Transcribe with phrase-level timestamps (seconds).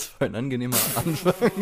[0.00, 1.52] Was für ein angenehmer Anfang.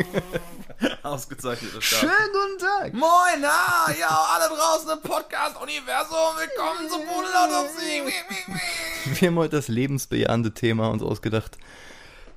[1.03, 2.03] Ausgezeichneter Start.
[2.03, 2.95] Schönen guten Tag.
[2.95, 9.21] Moin, na, ja, alle draußen im Podcast-Universum, willkommen zum Pudelauto auf Sie.
[9.21, 11.59] Wir haben heute das lebensbejahende Thema uns ausgedacht.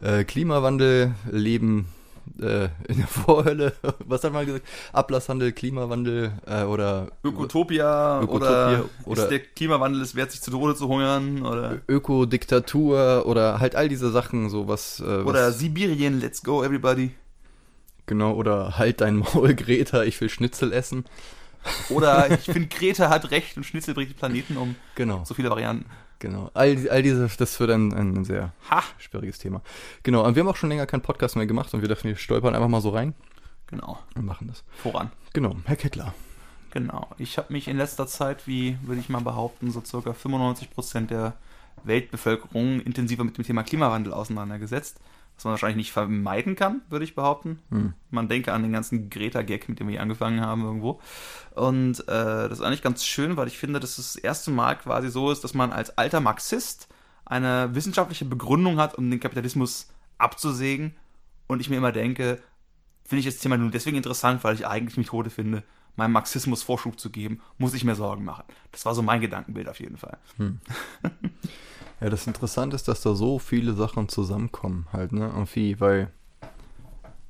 [0.01, 1.87] Äh, Klimawandel, Leben
[2.39, 3.73] äh, in der Vorhölle.
[4.05, 4.65] Was hat man gesagt?
[4.93, 10.51] Ablasshandel, Klimawandel äh, oder Ökotopia, Ökotopia oder, oder- ist der Klimawandel es wert, sich zu
[10.51, 14.99] Tode zu hungern oder, Ökodiktatur oder halt all diese Sachen, so was.
[14.99, 17.11] Äh, oder was, Sibirien, let's go everybody.
[18.05, 21.05] Genau, oder halt dein Maul, Greta, ich will Schnitzel essen.
[21.89, 24.75] Oder ich finde, Greta hat recht und Schnitzel bringt den Planeten um.
[24.96, 25.86] Genau, So viele Varianten.
[26.19, 26.50] genau.
[26.54, 28.83] All, all diese, das wird ein, ein sehr Ha!
[28.97, 29.61] schwieriges Thema.
[30.04, 32.16] Genau, und wir haben auch schon länger keinen Podcast mehr gemacht und wir dachten, wir
[32.16, 33.14] stolpern einfach mal so rein
[33.67, 34.64] Genau, und machen das.
[34.81, 35.11] voran.
[35.33, 36.14] Genau, Herr Kettler.
[36.72, 37.09] Genau.
[37.17, 41.33] Ich habe mich in letzter Zeit, wie würde ich mal behaupten, so circa 95% der
[41.83, 45.00] Weltbevölkerung intensiver mit dem Thema Klimawandel auseinandergesetzt.
[45.42, 47.58] Was man wahrscheinlich nicht vermeiden kann, würde ich behaupten.
[47.70, 47.94] Hm.
[48.11, 51.02] Man denke an den ganzen Greta-Gag, mit dem wir hier angefangen haben irgendwo.
[51.56, 54.75] Und äh, das ist eigentlich ganz schön, weil ich finde, dass es das erste Mal
[54.75, 56.89] quasi so ist, dass man als alter Marxist
[57.25, 60.95] eine wissenschaftliche Begründung hat, um den Kapitalismus abzusägen.
[61.47, 62.39] Und ich mir immer denke,
[63.03, 65.64] finde ich das Thema nur deswegen interessant, weil ich eigentlich Methode finde,
[65.95, 68.44] meinem Marxismus Vorschub zu geben, muss ich mir Sorgen machen.
[68.72, 70.19] Das war so mein Gedankenbild auf jeden Fall.
[72.02, 75.31] Ja, das Interessante ist, dass da so viele Sachen zusammenkommen halt, ne?
[75.33, 76.11] Irgendwie, weil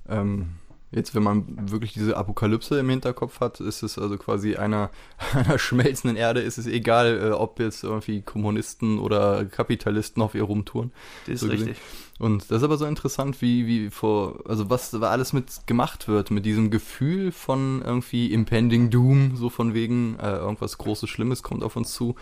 [0.07, 0.55] ähm,
[0.91, 4.89] jetzt, wenn man wirklich diese Apokalypse im Hinterkopf hat, ist es also quasi einer,
[5.33, 10.43] einer schmelzenden Erde, ist es egal, äh, ob jetzt irgendwie Kommunisten oder Kapitalisten auf ihr
[10.43, 10.91] rumtouren.
[11.25, 11.77] Das ist So richtig.
[12.19, 16.07] Und das ist aber so interessant, wie, wie vor, also was da alles mit gemacht
[16.07, 21.41] wird, mit diesem Gefühl von irgendwie Impending Doom, so von wegen, äh, irgendwas Großes, Schlimmes
[21.41, 22.15] kommt auf uns zu.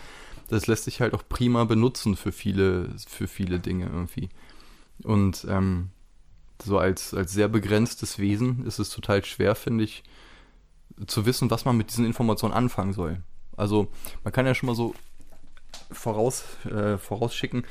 [0.50, 4.28] Das lässt sich halt auch prima benutzen für viele, für viele Dinge irgendwie.
[5.02, 5.90] Und ähm,
[6.62, 10.02] so als, als sehr begrenztes Wesen ist es total schwer, finde ich,
[11.06, 13.22] zu wissen, was man mit diesen Informationen anfangen soll.
[13.56, 13.88] Also
[14.24, 14.94] man kann ja schon mal so
[15.90, 17.64] voraus, äh, vorausschicken.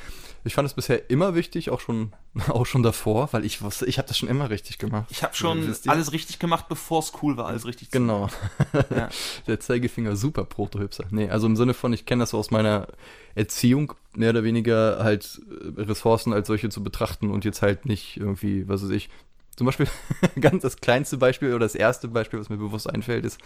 [0.43, 2.13] Ich fand es bisher immer wichtig, auch schon,
[2.47, 5.07] auch schon davor, weil ich wusste, ich habe das schon immer richtig gemacht.
[5.09, 8.29] Ich habe schon alles richtig gemacht, bevor es cool war, alles richtig zu Genau.
[8.89, 9.09] Ja.
[9.47, 11.05] Der Zeigefinger super Protohüpser.
[11.11, 12.87] Nee, also im Sinne von, ich kenne das so aus meiner
[13.35, 18.17] Erziehung, mehr oder weniger halt äh, Ressourcen als solche zu betrachten und jetzt halt nicht
[18.17, 19.09] irgendwie, was weiß ich.
[19.55, 19.87] Zum Beispiel,
[20.39, 23.39] ganz das kleinste Beispiel oder das erste Beispiel, was mir bewusst einfällt, ist,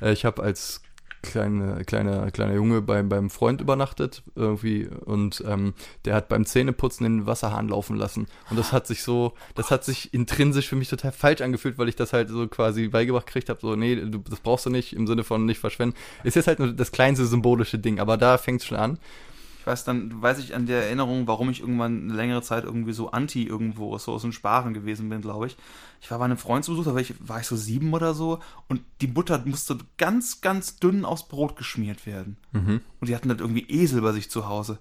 [0.00, 0.82] äh, ich habe als
[1.22, 5.74] kleine, kleiner, kleiner Junge beim, beim Freund übernachtet irgendwie und ähm,
[6.04, 9.84] der hat beim Zähneputzen den Wasserhahn laufen lassen und das hat sich so, das hat
[9.84, 13.48] sich intrinsisch für mich total falsch angefühlt, weil ich das halt so quasi beigebracht gekriegt
[13.48, 15.96] habe, so nee, du, das brauchst du nicht, im Sinne von nicht verschwenden.
[16.24, 18.98] Ist jetzt halt nur das kleinste symbolische Ding, aber da fängt es schon an.
[19.62, 22.92] Ich weiß dann, weiß ich an der Erinnerung, warum ich irgendwann eine längere Zeit irgendwie
[22.92, 25.56] so anti irgendwo Ressourcen sparen gewesen bin, glaube ich.
[26.00, 28.12] Ich war bei einem Freund zu Besuch, da war ich, war ich so sieben oder
[28.12, 32.38] so und die Butter musste ganz, ganz dünn aufs Brot geschmiert werden.
[32.50, 32.80] Mhm.
[33.00, 34.80] Und die hatten dann irgendwie Esel bei sich zu Hause.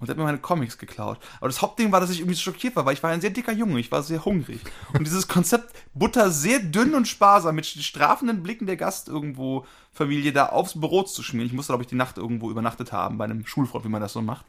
[0.00, 1.18] Und hat mir meine Comics geklaut.
[1.38, 3.52] Aber das Hauptding war, dass ich irgendwie schockiert war, weil ich war ein sehr dicker
[3.52, 4.60] Junge, ich war sehr hungrig.
[4.92, 10.32] Und dieses Konzept, Butter sehr dünn und sparsam, mit strafenden Blicken der Gast irgendwo Familie
[10.32, 11.46] da aufs Brot zu schmieren.
[11.46, 14.12] Ich musste, glaube ich, die Nacht irgendwo übernachtet haben, bei einem Schulfreund, wie man das
[14.12, 14.44] so macht.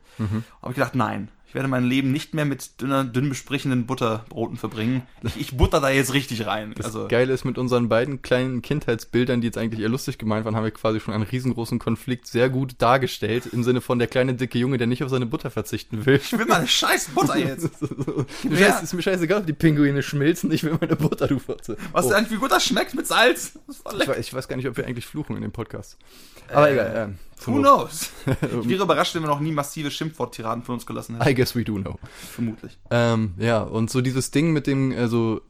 [0.61, 5.01] Aber ich gedacht, nein, werde mein Leben nicht mehr mit dünner, dünn besprichenden Butterbroten verbringen.
[5.23, 6.73] Ich, ich butter da jetzt richtig rein.
[6.77, 10.45] Das Also, Geile ist, mit unseren beiden kleinen Kindheitsbildern, die jetzt eigentlich eher lustig gemeint
[10.45, 14.07] waren, haben wir quasi schon einen riesengroßen Konflikt sehr gut dargestellt, im Sinne von der
[14.07, 16.15] kleine dicke Junge, der nicht auf seine Butter verzichten will.
[16.23, 17.81] ich will meine scheiß Butter jetzt.
[18.43, 18.67] Mir Ja.
[18.73, 21.77] scheiß, ist mir scheißegal, ob die Pinguine schmilzen, ich will meine Butter, du Fotze.
[21.93, 23.57] Was Oh, denn, wie gut das schmeckt mit Salz?
[23.69, 25.97] Ich, ich weiß gar nicht, ob wir eigentlich fluchen in dem Podcast.
[26.53, 26.93] Aber Äh, egal.
[26.95, 28.11] Ähm, Who knows?
[28.41, 31.29] Ich wäre überrascht, wenn wir noch nie massive Schimpfworttiraden von uns gelassen hätten.
[31.29, 31.95] I guess we do know.
[32.31, 32.77] Vermutlich.
[32.89, 35.41] Ähm, ja, und so dieses Ding mit dem, also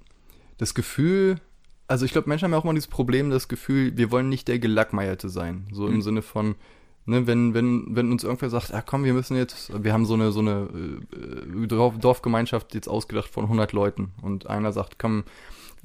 [0.57, 1.39] das Gefühl,
[1.87, 4.47] also ich glaube, Menschen haben ja auch immer dieses Problem, das Gefühl, wir wollen nicht
[4.47, 5.67] der Gelackmeierte sein.
[5.71, 6.01] So im Mhm.
[6.01, 6.55] Sinne von,
[7.05, 10.15] ne, wenn, wenn, wenn uns irgendwer sagt, ah komm, wir müssen jetzt, wir haben so
[10.15, 10.67] eine, so eine
[11.13, 15.23] äh, Dorf, Dorfgemeinschaft jetzt ausgedacht von 100 Leuten und einer sagt, komm,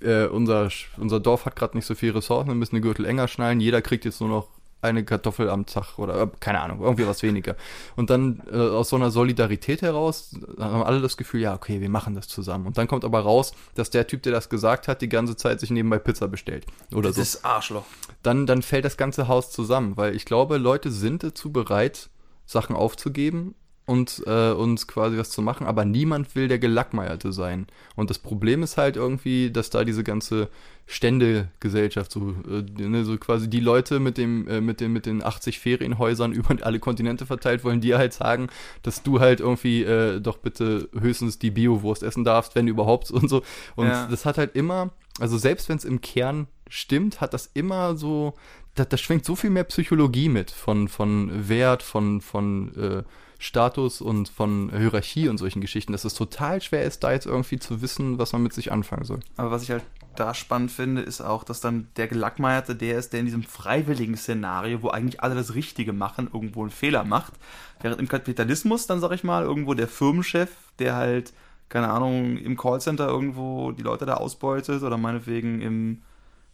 [0.01, 3.29] äh, unser, unser Dorf hat gerade nicht so viel Ressourcen, wir müssen den Gürtel enger
[3.29, 4.49] schnallen, jeder kriegt jetzt nur noch
[4.83, 7.57] eine Kartoffel am Tag oder äh, keine Ahnung, irgendwie was weniger.
[7.97, 11.81] Und dann äh, aus so einer Solidarität heraus äh, haben alle das Gefühl, ja, okay,
[11.81, 12.67] wir machen das zusammen.
[12.67, 15.61] Und dann kommt aber raus, dass der Typ, der das gesagt hat, die ganze Zeit
[15.61, 16.67] sich nebenbei Pizza bestellt.
[16.93, 17.23] Oder Das so.
[17.23, 17.85] ist Arschloch.
[18.23, 22.11] Dann, dann fällt das ganze Haus zusammen, weil ich glaube, Leute sind dazu bereit,
[22.47, 23.55] Sachen aufzugeben
[23.91, 27.67] und, äh, und quasi was zu machen, aber niemand will der Gelackmeierte sein.
[27.97, 30.49] Und das Problem ist halt irgendwie, dass da diese ganze
[30.87, 35.25] Ständegesellschaft, so, äh, ne, so quasi die Leute mit dem, äh, mit dem, mit den
[35.25, 38.49] 80 Ferienhäusern über alle Kontinente verteilt wollen, dir halt sagen,
[38.85, 43.29] dass du halt irgendwie äh, doch bitte höchstens die Bio-Wurst essen darfst, wenn überhaupt und
[43.29, 43.43] so.
[43.75, 44.07] Und Ja.
[44.07, 48.35] das hat halt immer, also selbst wenn es im Kern stimmt, hat das immer so,
[48.77, 53.03] da, da schwingt so viel mehr Psychologie mit von, von Wert, von, von äh,
[53.41, 57.59] Status und von Hierarchie und solchen Geschichten, dass es total schwer ist, da jetzt irgendwie
[57.59, 59.21] zu wissen, was man mit sich anfangen soll.
[59.39, 59.83] Aber was ich halt
[60.15, 64.15] da spannend finde, ist auch, dass dann der Gelackmeierte der ist, der in diesem freiwilligen
[64.15, 67.33] Szenario, wo eigentlich alle das Richtige machen, irgendwo einen Fehler macht.
[67.81, 71.33] Während im Kapitalismus dann, sag ich mal, irgendwo der Firmenchef, der halt,
[71.71, 76.03] keine Ahnung, im Callcenter irgendwo die Leute da ausbeutet oder meinetwegen im,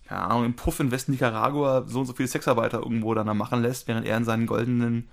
[0.06, 3.34] keine Ahnung, im Puff in Westen Nicaragua so und so viele Sexarbeiter irgendwo dann da
[3.34, 5.08] machen lässt, während er in seinen goldenen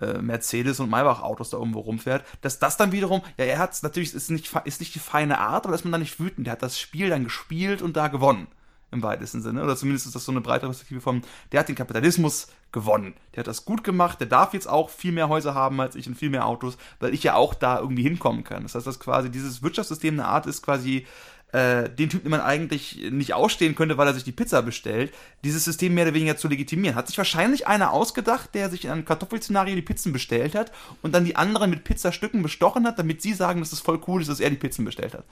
[0.00, 3.80] äh, Mercedes und Maybach Autos da irgendwo rumfährt, dass das dann wiederum, ja, er hat
[3.82, 6.52] natürlich, ist nicht, ist nicht die feine Art, aber dass man da nicht wütend, der
[6.52, 8.48] hat das Spiel dann gespielt und da gewonnen.
[8.92, 9.62] Im weitesten Sinne.
[9.62, 13.14] Oder zumindest ist das so eine breite Perspektive von, der hat den Kapitalismus gewonnen.
[13.34, 16.08] Der hat das gut gemacht, der darf jetzt auch viel mehr Häuser haben als ich
[16.08, 18.64] und viel mehr Autos, weil ich ja auch da irgendwie hinkommen kann.
[18.64, 21.06] Das heißt, dass quasi dieses Wirtschaftssystem eine Art ist, quasi
[21.52, 25.12] äh, den Typen, den man eigentlich nicht ausstehen könnte, weil er sich die Pizza bestellt,
[25.44, 26.96] dieses System mehr oder weniger zu legitimieren.
[26.96, 31.14] Hat sich wahrscheinlich einer ausgedacht, der sich in einem Kartoffelszenario die Pizzen bestellt hat und
[31.14, 34.28] dann die anderen mit Pizzastücken bestochen hat, damit sie sagen, dass es voll cool ist,
[34.28, 35.24] dass er die Pizzen bestellt hat.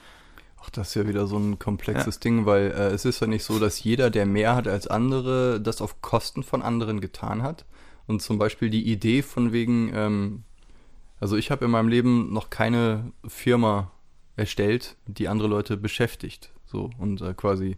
[0.61, 3.43] Ach, das ist ja wieder so ein komplexes Ding, weil äh, es ist ja nicht
[3.43, 7.65] so, dass jeder, der mehr hat als andere, das auf Kosten von anderen getan hat.
[8.07, 10.43] Und zum Beispiel die Idee von wegen, ähm,
[11.19, 13.91] also ich habe in meinem Leben noch keine Firma
[14.39, 16.51] erstellt, die andere Leute beschäftigt.
[16.65, 17.77] So und äh, quasi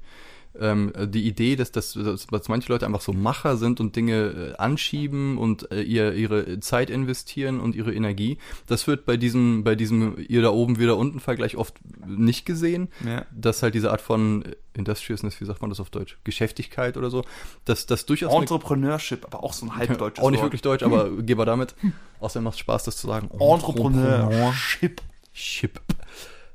[0.59, 4.53] ähm, die Idee, dass, das, dass, dass manche Leute einfach so Macher sind und Dinge
[4.53, 8.37] äh, anschieben und äh, ihr, ihre Zeit investieren und ihre Energie,
[8.67, 11.75] das wird bei diesem, bei diesem ihr da oben, wir da unten Vergleich oft
[12.05, 13.25] nicht gesehen Ja.
[13.31, 14.43] dass halt diese Art von
[14.73, 17.23] Industriousness, wie sagt man das auf Deutsch, Geschäftigkeit oder so,
[17.65, 21.35] dass das durchaus Entrepreneurship, aber auch so ein halbdeutsches auch nicht wirklich deutsch, aber geh
[21.35, 21.75] mal damit.
[22.19, 23.29] Außerdem macht es Spaß, das zu sagen.
[23.39, 25.01] Entrepreneurship.
[25.33, 25.79] Chip.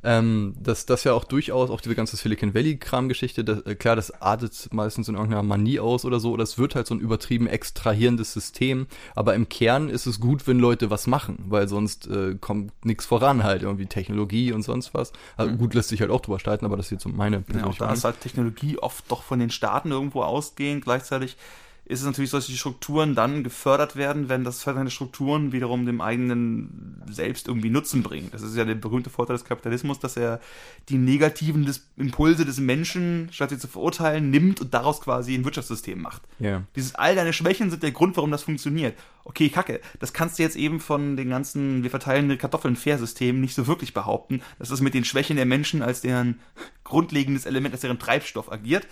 [0.09, 4.69] Ähm, dass das ja auch durchaus, auch diese ganze Silicon Valley-Kram-Geschichte, äh, klar, das artet
[4.73, 8.33] meistens in irgendeiner Manie aus oder so, oder es wird halt so ein übertrieben extrahierendes
[8.33, 8.87] System,
[9.17, 13.05] aber im Kern ist es gut, wenn Leute was machen, weil sonst äh, kommt nichts
[13.05, 15.13] voran halt, irgendwie Technologie und sonst was.
[15.37, 17.67] Also gut, lässt sich halt auch drüber streiten, aber das ist jetzt so meine Ja,
[17.67, 17.99] auch persönliche da Meinung.
[17.99, 20.85] ist halt Technologie oft doch von den Staaten irgendwo ausgehend.
[20.85, 21.37] Gleichzeitig
[21.89, 25.87] ist es natürlich so, dass die Strukturen dann gefördert werden, wenn das fördernde Strukturen wiederum
[25.87, 28.29] dem eigenen selbst irgendwie Nutzen bringen.
[28.33, 30.41] Das ist ja der berühmte Vorteil des Kapitalismus, dass er
[30.89, 35.45] die negativen des Impulse des Menschen, statt sie zu verurteilen, nimmt und daraus quasi ein
[35.45, 36.23] Wirtschaftssystem macht.
[36.41, 36.65] Ja.
[36.75, 38.99] Dieses all deine Schwächen sind der Grund, warum das funktioniert.
[39.23, 42.99] Okay, Kacke, das kannst du jetzt eben von den ganzen, wir verteilen die Kartoffeln fair
[42.99, 46.41] System nicht so wirklich behaupten, dass das mit den Schwächen der Menschen als deren
[46.83, 48.89] grundlegendes Element, als deren Treibstoff agiert.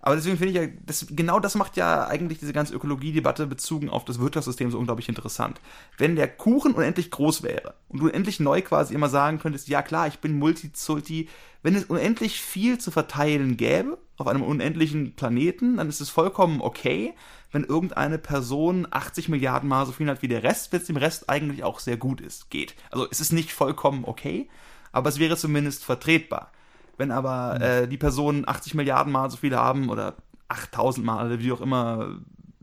[0.00, 3.90] Aber deswegen finde ich ja, das, genau das macht ja eigentlich diese ganze Ökologiedebatte bezogen
[3.90, 5.60] auf das Wirtschaftssystem so unglaublich interessant.
[5.96, 9.82] Wenn der Kuchen unendlich groß wäre und du unendlich neu quasi immer sagen könntest, ja
[9.82, 11.28] klar, ich bin Multizulti,
[11.62, 16.60] wenn es unendlich viel zu verteilen gäbe auf einem unendlichen Planeten, dann ist es vollkommen
[16.60, 17.14] okay,
[17.50, 20.96] wenn irgendeine Person 80 Milliarden Mal so viel hat wie der Rest, wenn es dem
[20.96, 22.74] Rest eigentlich auch sehr gut ist, geht.
[22.90, 24.48] Also es ist nicht vollkommen okay,
[24.92, 26.52] aber es wäre zumindest vertretbar.
[26.98, 30.14] Wenn aber äh, die Personen 80 Milliarden Mal so viel haben oder
[30.48, 32.18] 8000 Mal, wie auch immer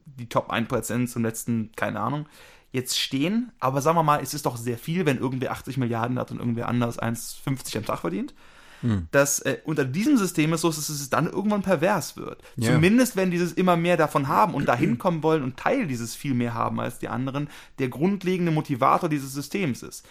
[0.05, 2.27] die Top 1% zum letzten, keine Ahnung,
[2.71, 3.51] jetzt stehen.
[3.59, 6.39] Aber sagen wir mal, es ist doch sehr viel, wenn irgendwer 80 Milliarden hat und
[6.39, 8.33] irgendwer anders 1,50 am Tag verdient.
[9.11, 12.43] Dass äh, unter diesem System ist so, dass es dann irgendwann pervers wird.
[12.57, 12.73] Ja.
[12.73, 16.33] Zumindest wenn dieses immer mehr davon haben und dahin kommen wollen und Teil dieses viel
[16.33, 17.49] mehr haben als die anderen,
[17.79, 20.05] der grundlegende Motivator dieses Systems ist.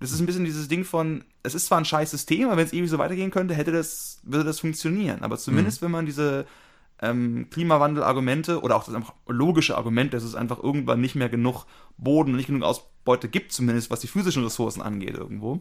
[0.00, 2.64] Das ist ein bisschen dieses Ding von, es ist zwar ein scheiß System, aber wenn
[2.66, 5.22] es ewig so weitergehen könnte, hätte das, würde das funktionieren.
[5.22, 6.46] Aber zumindest, wenn man diese
[7.02, 11.66] ähm, Klimawandel-Argumente oder auch das einfach logische Argument, dass es einfach irgendwann nicht mehr genug
[11.98, 15.60] Boden und nicht genug Ausbeute gibt, zumindest was die physischen Ressourcen angeht irgendwo,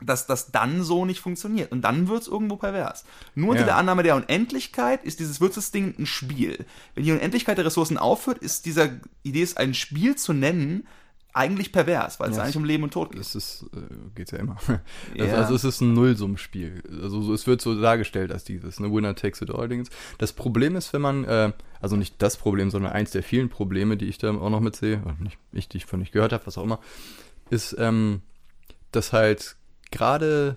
[0.00, 1.72] dass das dann so nicht funktioniert.
[1.72, 3.04] Und dann wird es irgendwo pervers.
[3.34, 3.66] Nur unter Ja.
[3.66, 6.64] der Annahme der Unendlichkeit ist dieses Wirtschaftsding ein Spiel.
[6.94, 8.90] Wenn die Unendlichkeit der Ressourcen aufhört, ist dieser
[9.24, 10.86] Idee, es ein Spiel zu nennen,
[11.32, 13.20] eigentlich pervers, weil es Ja, eigentlich um Leben und Tod geht.
[13.20, 13.80] Es ist, äh,
[14.14, 14.56] geht's ja immer.
[15.14, 15.24] Ja.
[15.24, 16.82] Also, also es ist ein Nullsummspiel.
[17.02, 19.88] Also so, es wird so dargestellt als dieses, ne, Winner takes it all Dings.
[20.18, 23.96] Das Problem ist, wenn man, äh, also nicht das Problem, sondern eins der vielen Probleme,
[23.96, 26.46] die ich da auch noch mitsehe, oder nicht ich, die ich von nicht gehört habe,
[26.46, 26.80] was auch immer,
[27.50, 28.22] ist, ähm,
[28.92, 29.56] dass halt
[29.90, 30.56] gerade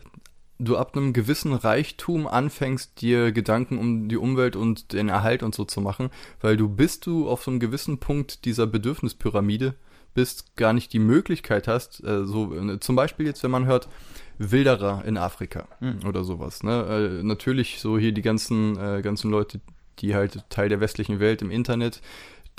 [0.59, 5.55] du ab einem gewissen Reichtum anfängst, dir Gedanken um die Umwelt und den Erhalt und
[5.55, 6.09] so zu machen,
[6.39, 9.75] weil du bist du auf so einem gewissen Punkt dieser Bedürfnispyramide,
[10.13, 13.87] bist, gar nicht die Möglichkeit hast, äh, so äh, zum Beispiel jetzt, wenn man hört,
[14.37, 15.99] Wilderer in Afrika Mhm.
[16.07, 16.63] oder sowas.
[16.63, 17.19] Ne?
[17.21, 19.59] Äh, natürlich so hier die ganzen, äh, ganzen Leute,
[19.99, 22.01] die halt Teil der westlichen Welt im Internet,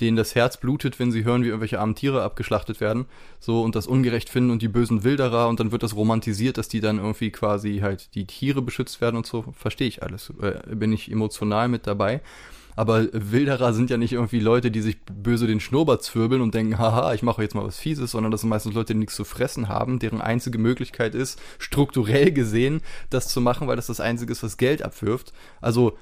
[0.01, 3.07] denen das Herz blutet, wenn sie hören, wie irgendwelche armen Tiere abgeschlachtet werden,
[3.41, 6.69] so und das ungerecht finden und die bösen Wilderer und dann wird das romantisiert, dass
[6.69, 10.75] die dann irgendwie quasi halt die Tiere beschützt werden und so, verstehe ich alles, äh,
[10.75, 12.21] bin ich emotional mit dabei.
[12.77, 16.79] Aber Wilderer sind ja nicht irgendwie Leute, die sich böse den Schnurrbart zwirbeln und denken,
[16.79, 19.25] haha, ich mache jetzt mal was Fieses, sondern das sind meistens Leute, die nichts zu
[19.25, 24.33] fressen haben, deren einzige Möglichkeit ist, strukturell gesehen, das zu machen, weil das das Einzige
[24.33, 25.33] ist, was Geld abwirft.
[25.61, 25.97] Also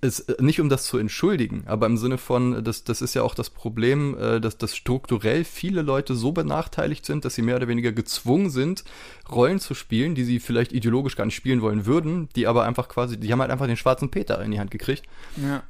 [0.00, 3.22] es, äh, nicht um das zu entschuldigen, aber im Sinne von, das, das ist ja
[3.22, 7.56] auch das Problem, äh, dass, dass strukturell viele Leute so benachteiligt sind, dass sie mehr
[7.56, 8.84] oder weniger gezwungen sind,
[9.30, 12.88] Rollen zu spielen, die sie vielleicht ideologisch gar nicht spielen wollen würden, die aber einfach
[12.88, 15.04] quasi, die haben halt einfach den schwarzen Peter in die Hand gekriegt.
[15.36, 15.62] Ja.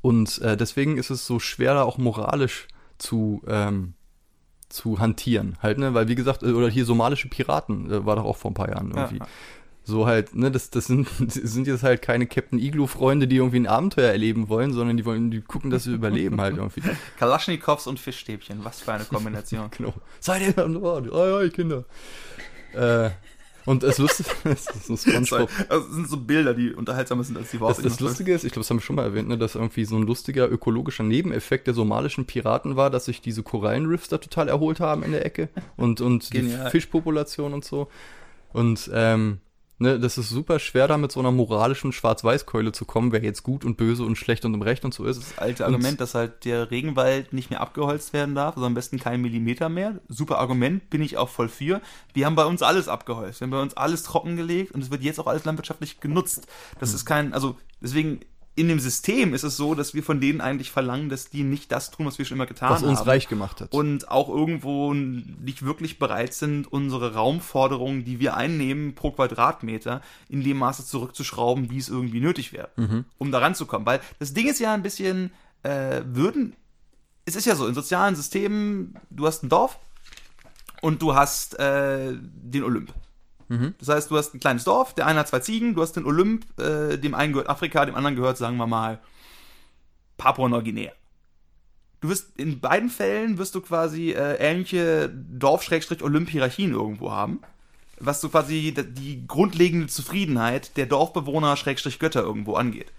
[0.00, 3.94] Und äh, deswegen ist es so schwer, da auch moralisch zu, ähm,
[4.68, 5.94] zu hantieren, halt, ne?
[5.94, 8.68] Weil wie gesagt, äh, oder hier somalische Piraten äh, war doch auch vor ein paar
[8.68, 9.18] Jahren irgendwie.
[9.18, 9.26] Ja.
[9.88, 13.66] So halt, ne, das, das sind, sind jetzt halt keine Captain Igloo-Freunde, die irgendwie ein
[13.66, 16.82] Abenteuer erleben wollen, sondern die wollen, die gucken, dass sie überleben halt irgendwie.
[17.18, 19.70] Kalaschnikows und Fischstäbchen, was für eine Kombination.
[19.78, 19.94] Genau.
[20.20, 21.12] Seid ihr an Bord?
[21.12, 21.84] Ei, ei, Kinder.
[22.74, 23.10] Äh,
[23.68, 25.50] und das Lustige, das ist so SpongeBob.
[25.68, 28.52] Also, das sind so Bilder, die unterhaltsamer sind als die Das, das Lustige ist, ich
[28.52, 31.66] glaube, das haben wir schon mal erwähnt, ne, dass irgendwie so ein lustiger ökologischer Nebeneffekt
[31.66, 35.50] der somalischen Piraten war, dass sich diese Korallenriffs da total erholt haben in der Ecke
[35.76, 36.48] und, und die.
[36.70, 37.88] Fischpopulation und so.
[38.52, 39.38] Und ähm,
[39.78, 43.42] ne, das ist super schwer, da mit so einer moralischen Schwarz-Weiß-Keule zu kommen, wer jetzt
[43.42, 45.18] gut und böse und schlecht und im Recht und so ist.
[45.20, 48.74] Das alte Und- Argument, dass halt der Regenwald nicht mehr abgeholzt werden darf, also am
[48.74, 50.00] besten kein Millimeter mehr.
[50.08, 51.80] Super Argument, bin ich auch voll für.
[52.14, 53.40] Wir haben bei uns alles abgeholzt.
[53.40, 56.46] Wir haben bei uns alles trockengelegt und es wird jetzt auch alles landwirtschaftlich genutzt.
[56.46, 56.76] Hm.
[56.80, 58.20] Das ist kein, also deswegen
[58.58, 61.70] in dem System ist es so, dass wir von denen eigentlich verlangen, dass die nicht
[61.70, 62.88] das tun, was wir schon immer getan Was haben.
[62.88, 63.72] uns reich gemacht hat.
[63.72, 70.42] und auch irgendwo nicht wirklich bereit sind, unsere Raumforderungen, die wir einnehmen pro Quadratmeter, in
[70.42, 73.86] dem Maße zurückzuschrauben, wie es irgendwie nötig wäre, um da ranzukommen.
[73.86, 75.30] Weil das Ding ist ja ein bisschen,
[75.62, 76.54] äh, würden,
[77.26, 79.78] es ist ja so, in sozialen Systemen, du hast ein Dorf
[80.82, 82.92] und du hast äh, den Olymp.
[83.78, 86.04] Das heißt, du hast ein kleines Dorf, der eine hat zwei Ziegen, du hast den
[86.04, 89.00] Olymp, äh, dem einen gehört Afrika, dem anderen gehört, sagen wir mal,
[90.18, 90.92] Papua-Neuguinea.
[92.00, 97.40] Du wirst in beiden Fällen wirst du quasi äh, ähnliche Dorf-Olymp-Hierarchien irgendwo haben.
[97.98, 102.92] Was so quasi die grundlegende Zufriedenheit der Dorfbewohner-Götter irgendwo angeht.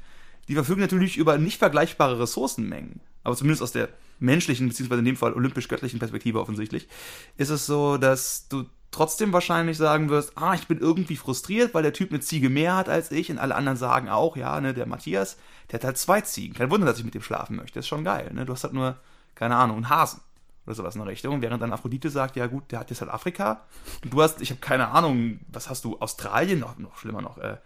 [0.49, 2.99] Die verfügen natürlich über nicht vergleichbare Ressourcenmengen.
[3.23, 3.89] Aber zumindest aus der
[4.19, 6.89] menschlichen, beziehungsweise in dem Fall olympisch-göttlichen Perspektive offensichtlich,
[7.37, 11.83] ist es so, dass du trotzdem wahrscheinlich sagen wirst, ah, ich bin irgendwie frustriert, weil
[11.83, 14.73] der Typ eine Ziege mehr hat als ich und alle anderen sagen auch, ja, ne,
[14.73, 15.37] der Matthias,
[15.69, 16.55] der hat halt zwei Ziegen.
[16.55, 17.79] Kein Wunder, dass ich mit dem schlafen möchte.
[17.79, 18.45] Ist schon geil, ne?
[18.45, 18.97] Du hast halt nur,
[19.35, 20.21] keine Ahnung, einen Hasen
[20.65, 23.11] oder sowas in der Richtung, während dann Aphrodite sagt, ja gut, der hat jetzt halt
[23.11, 23.61] Afrika
[24.03, 27.37] und du hast, ich habe keine Ahnung, was hast du, Australien, noch, noch schlimmer noch,
[27.37, 27.57] äh,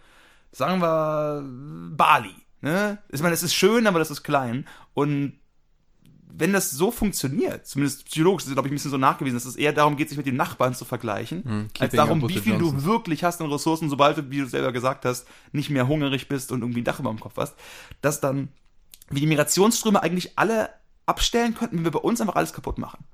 [0.52, 1.42] sagen wir
[1.96, 2.98] Bali, ne?
[3.10, 5.38] Ich meine, es ist schön, aber das ist klein und
[6.36, 9.44] wenn das so funktioniert, zumindest psychologisch ist es, glaube ich, ein bisschen so nachgewiesen, dass
[9.44, 12.58] es eher darum geht, sich mit den Nachbarn zu vergleichen, Hm, als darum, wie viel
[12.58, 16.28] du wirklich hast an Ressourcen, sobald du, wie du selber gesagt hast, nicht mehr hungrig
[16.28, 17.54] bist und irgendwie ein Dach über dem Kopf hast,
[18.00, 18.48] dass dann
[19.10, 20.70] wir die Migrationsströme eigentlich alle
[21.06, 23.04] abstellen könnten, wenn wir bei uns einfach alles kaputt machen.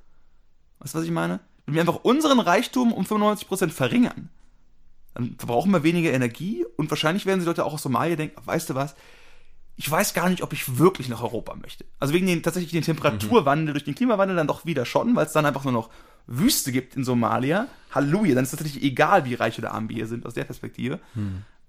[0.79, 1.41] Weißt du, was ich meine?
[1.67, 4.31] Wenn wir einfach unseren Reichtum um 95% verringern,
[5.15, 8.71] dann verbrauchen wir weniger Energie und wahrscheinlich werden die Leute auch aus Somalia denken, weißt
[8.71, 8.95] du was,
[9.81, 11.87] ich weiß gar nicht, ob ich wirklich nach Europa möchte.
[11.99, 15.33] Also wegen den tatsächlich den Temperaturwandel durch den Klimawandel dann doch wieder schon, weil es
[15.33, 15.89] dann einfach nur noch
[16.27, 17.67] Wüste gibt in Somalia.
[17.91, 21.01] Halleluja, dann ist tatsächlich egal, wie reich oder arm wir hier sind aus der Perspektive.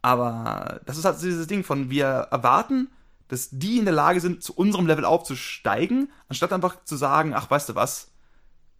[0.01, 2.89] Aber das ist halt dieses Ding von, wir erwarten,
[3.29, 7.49] dass die in der Lage sind, zu unserem Level aufzusteigen, anstatt einfach zu sagen, ach,
[7.49, 8.11] weißt du was,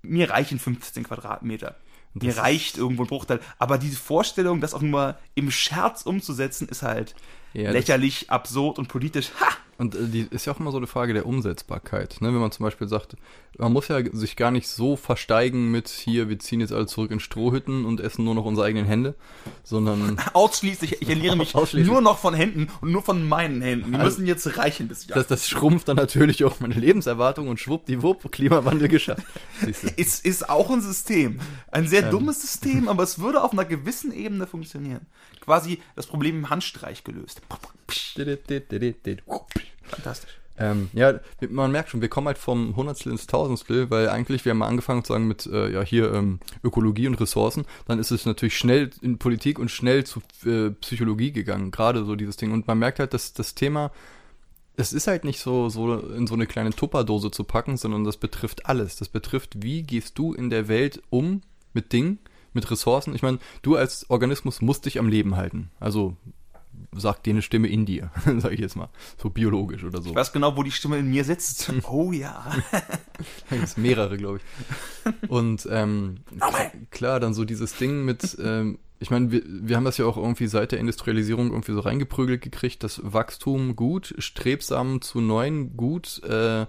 [0.02, 1.78] mir reichen 15 Quadratmeter.
[2.14, 3.40] Mir reicht irgendwo ein Bruchteil.
[3.58, 7.16] Aber diese Vorstellung, das auch nur im Scherz umzusetzen, ist halt
[7.54, 9.30] Ja, lächerlich, absurd und politisch.
[9.40, 9.48] Ha!
[9.82, 12.18] Und äh, die ist ja auch immer so eine Frage der Umsetzbarkeit.
[12.22, 12.28] Ne?
[12.28, 13.16] Wenn man zum Beispiel sagt,
[13.58, 17.10] man muss ja sich gar nicht so versteigen mit hier, wir ziehen jetzt alle zurück
[17.10, 19.16] in Strohhütten und essen nur noch unsere eigenen Hände,
[19.64, 21.92] sondern Ausschließlich, ich ernähre mich Ausschließlich.
[21.92, 23.92] nur noch von Händen und nur von meinen Händen.
[23.94, 27.48] Die Also- müssen jetzt reichen bis ich das, das schrumpft dann natürlich auch meine Lebenserwartung
[27.48, 29.24] und schwuppdiwupp, Klimawandel geschafft.
[29.62, 29.68] Du.
[29.98, 31.40] ist, ist auch ein System.
[31.72, 35.08] Ein sehr dummes System, aber es würde auf einer gewissen Ebene funktionieren.
[35.42, 37.42] Quasi das Problem im Handstreich gelöst.
[39.84, 40.42] Fantastisch.
[40.58, 41.20] Ähm, ja,
[41.50, 45.04] man merkt schon, wir kommen halt vom Hundertstel ins Tausendstel, weil eigentlich, wir haben angefangen
[45.04, 48.92] zu sagen mit, äh, ja, hier ähm, Ökologie und Ressourcen, dann ist es natürlich schnell
[49.02, 52.52] in Politik und schnell zu äh, Psychologie gegangen, gerade so dieses Ding.
[52.52, 53.92] Und man merkt halt, dass das Thema,
[54.76, 58.18] das ist halt nicht so, so in so eine kleine Tupperdose zu packen, sondern das
[58.18, 58.98] betrifft alles.
[58.98, 61.42] Das betrifft, wie gehst du in der Welt um
[61.74, 62.20] mit Dingen,
[62.54, 63.16] mit Ressourcen.
[63.16, 65.72] Ich meine, du als Organismus musst dich am Leben halten.
[65.80, 66.18] Also
[66.96, 68.90] sagt dir eine Stimme in dir, sage ich jetzt mal.
[69.18, 70.10] So biologisch oder so.
[70.10, 71.72] Ich weiß genau, wo die Stimme in mir sitzt.
[71.92, 72.46] Oh ja.
[73.50, 75.30] Da gibt mehrere, glaube ich.
[75.30, 76.18] Und ähm,
[76.90, 80.18] klar, dann so dieses Ding mit, ähm, ich meine, wir, wir haben das ja auch
[80.18, 86.24] irgendwie seit der Industrialisierung irgendwie so reingeprügelt gekriegt, das Wachstum gut, strebsam zu neuen gut,
[86.24, 86.66] äh,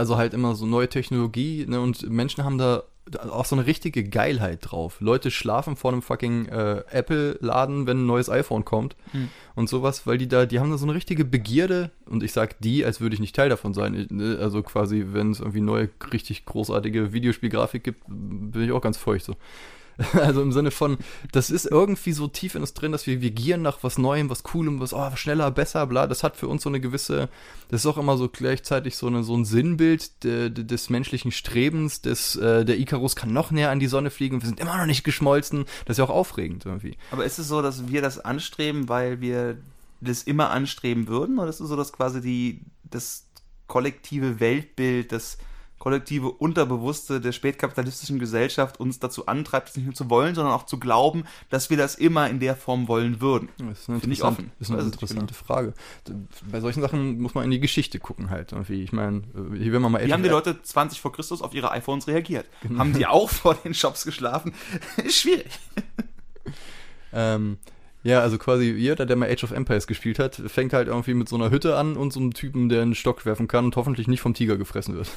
[0.00, 2.82] also halt immer so neue Technologie, ne, und Menschen haben da
[3.30, 5.00] auch so eine richtige Geilheit drauf.
[5.00, 9.28] Leute schlafen vor einem fucking äh, Apple-Laden, wenn ein neues iPhone kommt Hm.
[9.56, 12.60] und sowas, weil die da, die haben da so eine richtige Begierde und ich sag
[12.60, 13.94] die, als würde ich nicht Teil davon sein.
[13.94, 18.82] Ich, ne, also quasi, wenn es irgendwie neue, richtig großartige Videospielgrafik gibt, bin ich auch
[18.82, 19.36] ganz feucht so.
[20.12, 20.98] Also im Sinne von,
[21.32, 24.30] das ist irgendwie so tief in uns drin, dass wir, wir gieren nach was Neuem,
[24.30, 26.06] was Coolem, was oh, schneller, besser, bla.
[26.06, 27.28] Das hat für uns so eine gewisse,
[27.68, 31.32] das ist auch immer so gleichzeitig so, eine, so ein Sinnbild de, de, des menschlichen
[31.32, 34.76] Strebens, des, äh, der Icarus kann noch näher an die Sonne fliegen wir sind immer
[34.78, 35.64] noch nicht geschmolzen.
[35.84, 36.96] Das ist ja auch aufregend irgendwie.
[37.10, 39.58] Aber ist es so, dass wir das anstreben, weil wir
[40.00, 41.38] das immer anstreben würden?
[41.38, 43.26] Oder ist es so, dass quasi die, das
[43.66, 45.38] kollektive Weltbild, das
[45.80, 50.66] kollektive Unterbewusste der spätkapitalistischen Gesellschaft uns dazu antreibt, das nicht nur zu wollen, sondern auch
[50.66, 53.48] zu glauben, dass wir das immer in der Form wollen würden?
[53.58, 54.52] Das ist eine, Finde ich offen.
[54.60, 55.72] ist eine es interessante Frage.
[56.50, 58.82] Bei solchen Sachen muss man in die Geschichte gucken halt irgendwie.
[58.82, 61.70] Ich meine, hier werden wir mal Wie haben die Leute 20 vor Christus auf ihre
[61.72, 62.46] iPhones reagiert?
[62.76, 64.52] Haben die auch vor den Shops geschlafen?
[65.02, 65.48] Ist schwierig.
[67.14, 67.56] Ähm,
[68.02, 71.28] ja, also quasi jeder, der mal Age of Empires gespielt hat, fängt halt irgendwie mit
[71.28, 74.08] so einer Hütte an und so einem Typen, der einen Stock werfen kann und hoffentlich
[74.08, 75.10] nicht vom Tiger gefressen wird.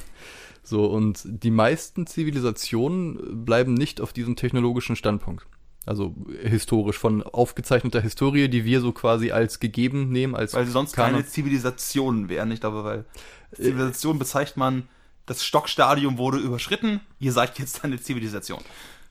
[0.64, 5.46] So, und die meisten Zivilisationen bleiben nicht auf diesem technologischen Standpunkt.
[5.86, 10.72] Also historisch, von aufgezeichneter Historie, die wir so quasi als gegeben nehmen, als Weil sie
[10.72, 11.12] sonst Kanon.
[11.12, 12.50] keine Zivilisationen wären.
[12.50, 13.04] Ich glaube, weil
[13.52, 14.88] Zivilisation bezeichnet man,
[15.26, 18.60] das Stockstadium wurde überschritten, ihr seid jetzt eine Zivilisation.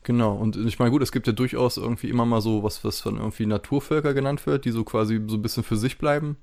[0.02, 3.00] Genau, und ich meine, gut, es gibt ja durchaus irgendwie immer mal so was, was
[3.00, 6.36] von irgendwie Naturvölker genannt wird, die so quasi so ein bisschen für sich bleiben.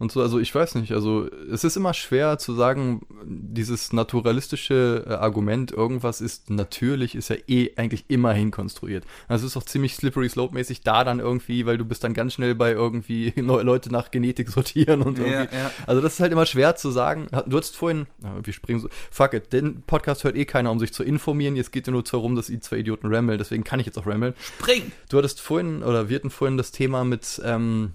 [0.00, 5.04] Und so, also ich weiß nicht, also es ist immer schwer zu sagen, dieses naturalistische
[5.06, 9.04] äh, Argument, irgendwas ist natürlich, ist ja eh eigentlich immer hinkonstruiert.
[9.28, 12.14] Also es ist auch ziemlich slippery slope mäßig da dann irgendwie, weil du bist dann
[12.14, 15.54] ganz schnell bei irgendwie neue Leute nach Genetik sortieren und irgendwie.
[15.54, 15.70] ja.
[15.86, 17.26] Also das ist halt immer schwer zu sagen.
[17.46, 18.06] Du hattest vorhin,
[18.42, 21.56] wir springen so, fuck it, den Podcast hört eh keiner, um sich zu informieren.
[21.56, 24.06] Jetzt geht ja nur darum, dass die zwei Idioten rammeln, deswegen kann ich jetzt auch
[24.06, 24.32] rammeln.
[24.40, 24.92] Spring!
[25.10, 27.92] Du hattest vorhin, oder wir hatten vorhin das Thema mit ähm,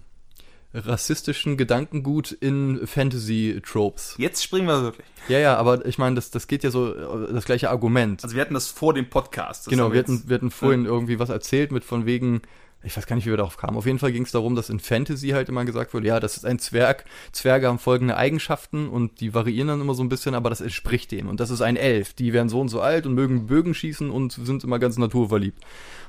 [0.75, 4.15] rassistischen Gedankengut in Fantasy-Tropes.
[4.17, 5.07] Jetzt springen wir wirklich.
[5.27, 8.23] Ja, ja, aber ich meine, das, das geht ja so, äh, das gleiche Argument.
[8.23, 9.69] Also wir hatten das vor dem Podcast.
[9.69, 12.41] Genau, wir hatten, wir hatten vorhin irgendwie was erzählt mit von wegen,
[12.85, 13.77] ich weiß gar nicht, wie wir darauf kamen.
[13.77, 16.37] Auf jeden Fall ging es darum, dass in Fantasy halt immer gesagt wurde, ja, das
[16.37, 20.35] ist ein Zwerg, Zwerge haben folgende Eigenschaften und die variieren dann immer so ein bisschen,
[20.35, 21.27] aber das entspricht dem.
[21.27, 24.09] Und das ist ein Elf, die werden so und so alt und mögen Bögen schießen
[24.11, 25.63] und sind immer ganz naturverliebt.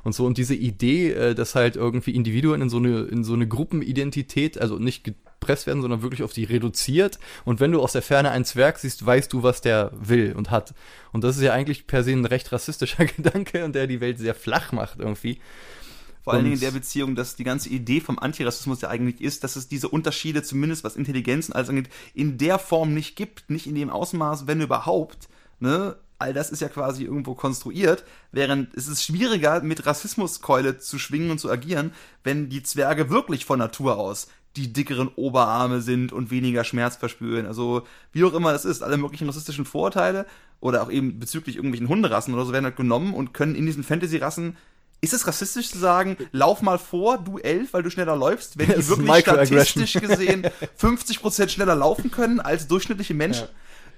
[0.07, 3.35] Und so, und diese Idee, äh, dass halt irgendwie Individuen in so eine, in so
[3.35, 7.19] eine Gruppenidentität, also nicht gepresst werden, sondern wirklich auf die reduziert.
[7.45, 10.53] Und wenn du aus der Ferne einen Zwerg siehst, weißt du, was der will und
[10.53, 10.75] hat.
[11.11, 14.21] Und das ist ja eigentlich per se ein recht rassistischer Gedanke und der die Welt
[14.21, 15.41] sehr flach macht irgendwie.
[16.23, 19.43] Vor allen Dingen in der Beziehung, dass die ganze Idee vom Antirassismus ja eigentlich ist,
[19.43, 23.51] dass es diese Unterschiede, zumindest was Intelligenz und alles angeht, in der Form nicht gibt,
[23.51, 25.29] nicht in dem Ausmaß, wenn überhaupt.
[25.59, 25.97] Ne?
[26.19, 31.31] All das ist ja quasi irgendwo konstruiert, während es ist schwieriger, mit Rassismuskeule zu schwingen
[31.31, 31.93] und zu agieren,
[32.25, 37.47] wenn die Zwerge wirklich von Natur aus die dickeren Oberarme sind und weniger Schmerz verspüren.
[37.47, 40.27] Also wie auch immer das ist, alle möglichen rassistischen Vorurteile
[40.61, 43.85] oder auch eben bezüglich irgendwelchen Hunderassen oder so werden halt genommen und können in diesen
[43.85, 44.57] Fantasy-Rassen
[45.03, 48.69] ist es rassistisch zu sagen, lauf mal vor, du Elf, weil du schneller läufst, wenn
[48.69, 50.47] die wirklich statistisch gesehen
[50.81, 53.47] 50% schneller laufen können als durchschnittliche Menschen?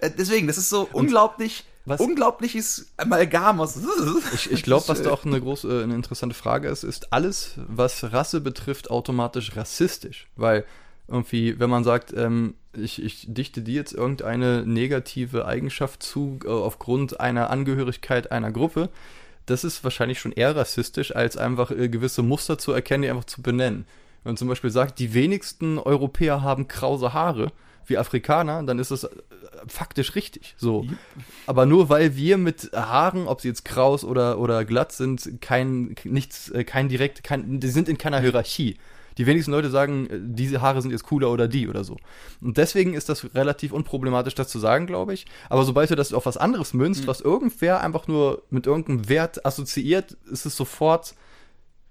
[0.01, 3.79] Äh, Deswegen, das ist so unglaublich, was- unglaubliches Amalgam aus.
[4.35, 7.55] Ich, ich glaube, was da auch eine große, äh, eine interessante Frage ist, ist alles,
[7.67, 10.29] was Rasse betrifft, automatisch rassistisch.
[10.37, 10.65] Weil
[11.09, 16.49] irgendwie, wenn man sagt, ähm, ich, ich dichte dir jetzt irgendeine negative Eigenschaft zu äh,
[16.49, 18.91] aufgrund einer Angehörigkeit einer Gruppe,
[19.47, 23.25] das ist wahrscheinlich schon eher rassistisch, als einfach äh, gewisse Muster zu erkennen, die einfach
[23.25, 23.87] zu benennen.
[24.23, 27.53] Wenn man zum Beispiel sagt, die wenigsten Europäer haben krause Haare,
[27.89, 29.09] wie Afrikaner, dann ist das äh,
[29.67, 30.55] faktisch richtig.
[30.57, 30.87] So.
[31.47, 35.95] Aber nur weil wir mit Haaren, ob sie jetzt kraus oder, oder glatt sind, kein,
[36.05, 38.77] nichts, äh, kein direkt, kein, die sind in keiner Hierarchie.
[39.19, 41.97] Die wenigsten Leute sagen, äh, diese Haare sind jetzt cooler oder die oder so.
[42.41, 45.27] Und deswegen ist das relativ unproblematisch, das zu sagen, glaube ich.
[45.49, 49.45] Aber sobald du das auf was anderes münzt, was irgendwer einfach nur mit irgendeinem Wert
[49.45, 51.15] assoziiert, ist es sofort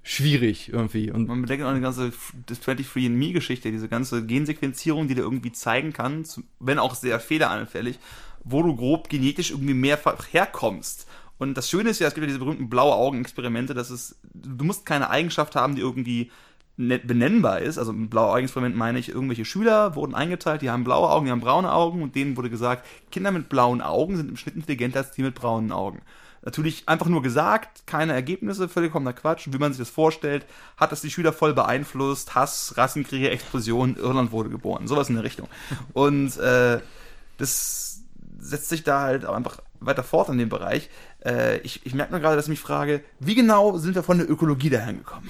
[0.07, 1.11] schwierig irgendwie.
[1.11, 5.51] Und Man bedenkt auch die ganze F- das 23andMe-Geschichte, diese ganze Gensequenzierung, die dir irgendwie
[5.51, 6.25] zeigen kann,
[6.59, 7.99] wenn auch sehr fehleranfällig,
[8.43, 11.07] wo du grob genetisch irgendwie mehrfach herkommst.
[11.37, 14.63] Und das Schöne ist ja, es gibt ja diese berühmten blaue Augen-Experimente, dass es, du
[14.63, 16.31] musst keine Eigenschaft haben, die irgendwie
[16.77, 17.77] net- benennbar ist.
[17.77, 21.31] Also mit blaue Augen-Experiment meine ich, irgendwelche Schüler wurden eingeteilt, die haben blaue Augen, die
[21.31, 24.99] haben braune Augen und denen wurde gesagt, Kinder mit blauen Augen sind im Schnitt intelligenter
[24.99, 26.01] als die mit braunen Augen.
[26.43, 29.47] Natürlich einfach nur gesagt, keine Ergebnisse, vollkommener Quatsch.
[29.51, 30.45] Wie man sich das vorstellt,
[30.77, 32.35] hat das die Schüler voll beeinflusst.
[32.35, 34.87] Hass, Rassenkriege, Explosion, Irland wurde geboren.
[34.87, 35.47] Sowas in der Richtung.
[35.93, 36.79] Und äh,
[37.37, 38.01] das
[38.39, 40.89] setzt sich da halt auch einfach weiter fort in dem Bereich.
[41.25, 44.17] Äh, ich ich merke nur gerade, dass ich mich frage, wie genau sind wir von
[44.17, 45.29] der Ökologie dahin gekommen?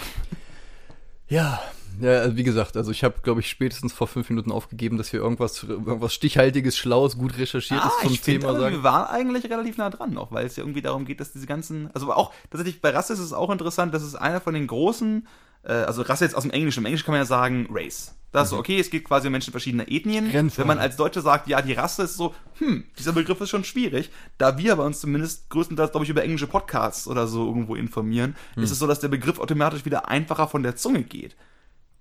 [1.27, 1.61] ja,
[1.99, 5.19] ja, wie gesagt, also ich habe, glaube ich, spätestens vor fünf Minuten aufgegeben, dass wir
[5.19, 8.75] irgendwas, irgendwas stichhaltiges, schlaues, gut recherchiertes zum Ah, ich find, Thema also, sagen.
[8.75, 11.47] wir waren eigentlich relativ nah dran noch, weil es ja irgendwie darum geht, dass diese
[11.47, 14.67] ganzen, also auch tatsächlich bei Rasse ist es auch interessant, dass es einer von den
[14.67, 15.27] großen,
[15.63, 18.13] äh, also Rasse jetzt aus dem Englischen, im Englischen kann man ja sagen Race.
[18.33, 20.29] Das ist so, okay, es geht quasi um Menschen verschiedener Ethnien.
[20.29, 20.59] Rennfahrer.
[20.59, 23.63] Wenn man als Deutsche sagt, ja, die Rasse ist so, hm, dieser Begriff ist schon
[23.63, 24.11] schwierig.
[24.37, 28.35] Da wir aber uns zumindest größtenteils, glaube ich, über englische Podcasts oder so irgendwo informieren,
[28.57, 31.35] ist es so, dass der Begriff automatisch wieder einfacher von der Zunge geht.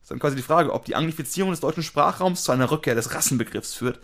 [0.06, 3.12] Ist dann quasi die Frage, ob die Anglifizierung des deutschen Sprachraums zu einer Rückkehr des
[3.12, 3.98] Rassenbegriffs führt.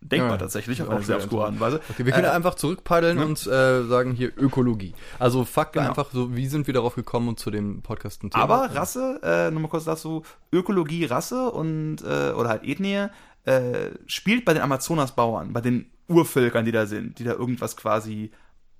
[0.00, 1.82] Denkbar Ja, tatsächlich, auf auch eine sehr obskure Art und Weise.
[1.90, 4.94] Okay, wir können Äh, einfach zurückpaddeln und äh, sagen hier Ökologie.
[5.18, 5.86] Also Fakt Genau.
[5.88, 8.42] einfach so, wie sind wir darauf gekommen und zu dem Podcast ein Thema?
[8.42, 13.08] Aber Rasse, äh, nochmal kurz dazu, Ökologie, Rasse und, äh, oder halt Ethnie,
[13.44, 18.30] äh, spielt bei den Amazonasbauern, bei den Urvölkern, die da sind, die da irgendwas quasi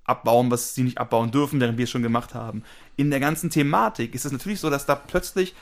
[0.03, 2.63] abbauen, was sie nicht abbauen dürfen, während wir es schon gemacht haben.
[2.95, 5.53] In der ganzen Thematik ist es natürlich so, dass da plötzlich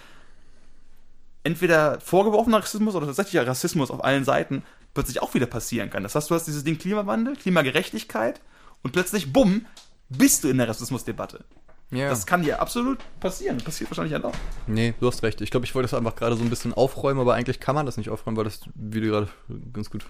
[1.44, 6.04] entweder vorgeworfener Rassismus oder tatsächlicher Rassismus auf allen Seiten plötzlich auch wieder passieren kann.
[6.04, 8.42] Das heißt, du hast dieses Ding Klimawandel, Klimagerechtigkeit
[8.84, 9.66] und plötzlich, bumm,
[10.10, 11.46] bist du in der Rassismusdebatte.
[11.92, 12.10] ja.
[12.10, 13.58] Das kann dir absolut passieren.
[13.58, 14.34] Passiert wahrscheinlich ja doch.
[14.66, 15.42] Nee, du hast recht.
[15.42, 17.86] Ich glaube, ich wollte das einfach gerade so ein bisschen aufräumen, aber eigentlich kann man
[17.86, 19.30] das nicht aufräumen, weil das, wie du gerade
[19.74, 20.06] ganz gut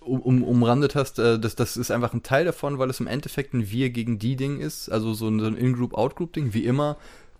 [0.00, 3.06] um, um, umrandet hast, äh, das, das ist einfach ein Teil davon, weil es im
[3.06, 6.96] Endeffekt ein Wir gegen die Ding ist, also so ein, so ein In-Group-Out-Group-Ding, wie immer.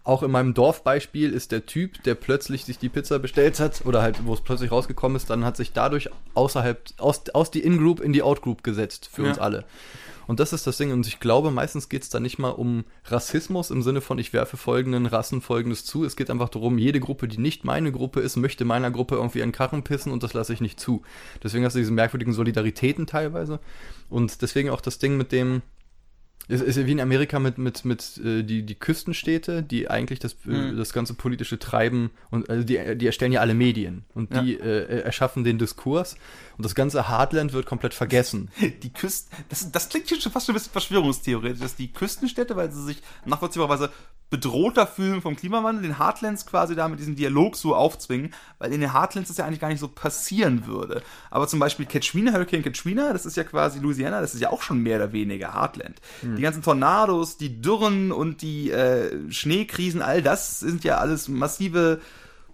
[0.07, 4.03] Auch in meinem Dorfbeispiel ist der Typ, der plötzlich sich die Pizza bestellt hat, oder
[4.03, 7.99] halt, wo es plötzlich rausgekommen ist, dann hat sich dadurch außerhalb, aus, aus die In-Group
[7.99, 9.31] in die Out-Group gesetzt, für Ja.
[9.31, 9.64] uns alle.
[10.29, 10.92] Und das ist das Ding.
[10.92, 14.33] Und ich glaube, meistens geht es da nicht mal um Rassismus im Sinne von, ich
[14.33, 16.05] werfe folgenden Rassen folgendes zu.
[16.05, 19.42] Es geht einfach darum, jede Gruppe, die nicht meine Gruppe ist, möchte meiner Gruppe irgendwie
[19.42, 21.03] einen Karren pissen und das lasse ich nicht zu.
[21.42, 23.59] Deswegen hast du diese merkwürdigen Solidaritäten teilweise.
[24.09, 25.62] Und deswegen auch das Ding mit dem.
[26.49, 30.20] Es ist ja wie in Amerika mit, mit, mit äh, die, die Küstenstädte, die eigentlich
[30.20, 30.77] das, äh, Mhm.
[30.77, 34.42] das ganze politische Treiben und also die, die erstellen ja alle Medien und Ja.
[34.42, 36.14] die äh, erschaffen den Diskurs
[36.57, 38.49] und das ganze Heartland wird komplett vergessen.
[38.83, 42.55] Die Küsten, das, das klingt hier schon fast schon ein bisschen verschwörungstheoretisch, dass die Küstenstädte,
[42.55, 43.90] weil sie sich nachvollziehbarweise
[44.29, 48.81] bedrohter fühlen vom Klimawandel, den Heartlands quasi da mit diesem Dialog so aufzwingen, weil in
[48.81, 51.03] den Heartlands das ja eigentlich gar nicht so passieren würde.
[51.31, 54.62] Aber zum Beispiel Katrina, Hurricane Katrina, das ist ja quasi Louisiana, das ist ja auch
[54.62, 56.01] schon mehr oder weniger Heartland.
[56.37, 62.01] Die ganzen Tornados, die Dürren und die äh, Schneekrisen, all das sind ja alles massive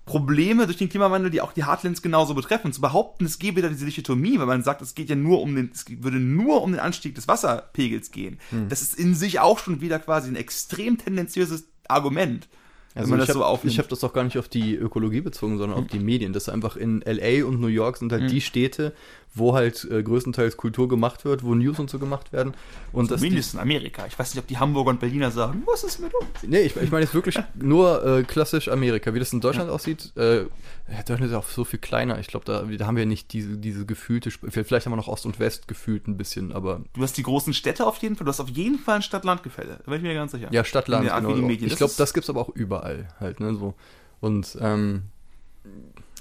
[0.05, 2.73] Probleme durch den Klimawandel, die auch die Heartlands genauso betreffen.
[2.73, 5.55] Zu behaupten, es gäbe da diese Dichotomie, weil man sagt, es geht ja nur um
[5.55, 8.39] den, es würde nur um den Anstieg des Wasserpegels gehen.
[8.69, 12.49] Das ist in sich auch schon wieder quasi ein extrem tendenziöses Argument.
[12.95, 15.87] Also ich so habe hab das doch gar nicht auf die Ökologie bezogen, sondern auf
[15.87, 16.33] die Medien.
[16.33, 18.93] Das ist einfach in LA und New York sind halt die Städte,
[19.35, 22.53] wo halt äh, größtenteils Kultur gemacht wird, wo News und so gemacht werden.
[22.93, 24.07] Und Zumindest in Amerika.
[24.07, 26.29] Ich weiß nicht, ob die Hamburger und Berliner sagen, was ist mit uns?
[26.47, 29.15] Nee, ich, ich meine jetzt wirklich nur äh, klassisch Amerika.
[29.15, 30.45] Wie das in Deutschland aussieht, äh,
[30.93, 32.19] ja, Deutschland ist auch so viel kleiner.
[32.19, 35.09] Ich glaube, da, da haben wir nicht diese, diese gefühlte, Sp- vielleicht haben wir noch
[35.09, 38.25] Ost und West gefühlt ein bisschen, aber Du hast die großen Städte auf jeden Fall,
[38.25, 39.79] du hast auf jeden Fall ein Stadt-Land-Gefälle.
[39.85, 40.49] Da bin ich mir ganz sicher.
[40.53, 41.05] Ja, Stadtland.
[41.47, 41.71] Medien.
[41.71, 43.75] Ich glaube, das gibt's aber auch überall halt, ne, so.
[44.21, 45.03] Und ähm,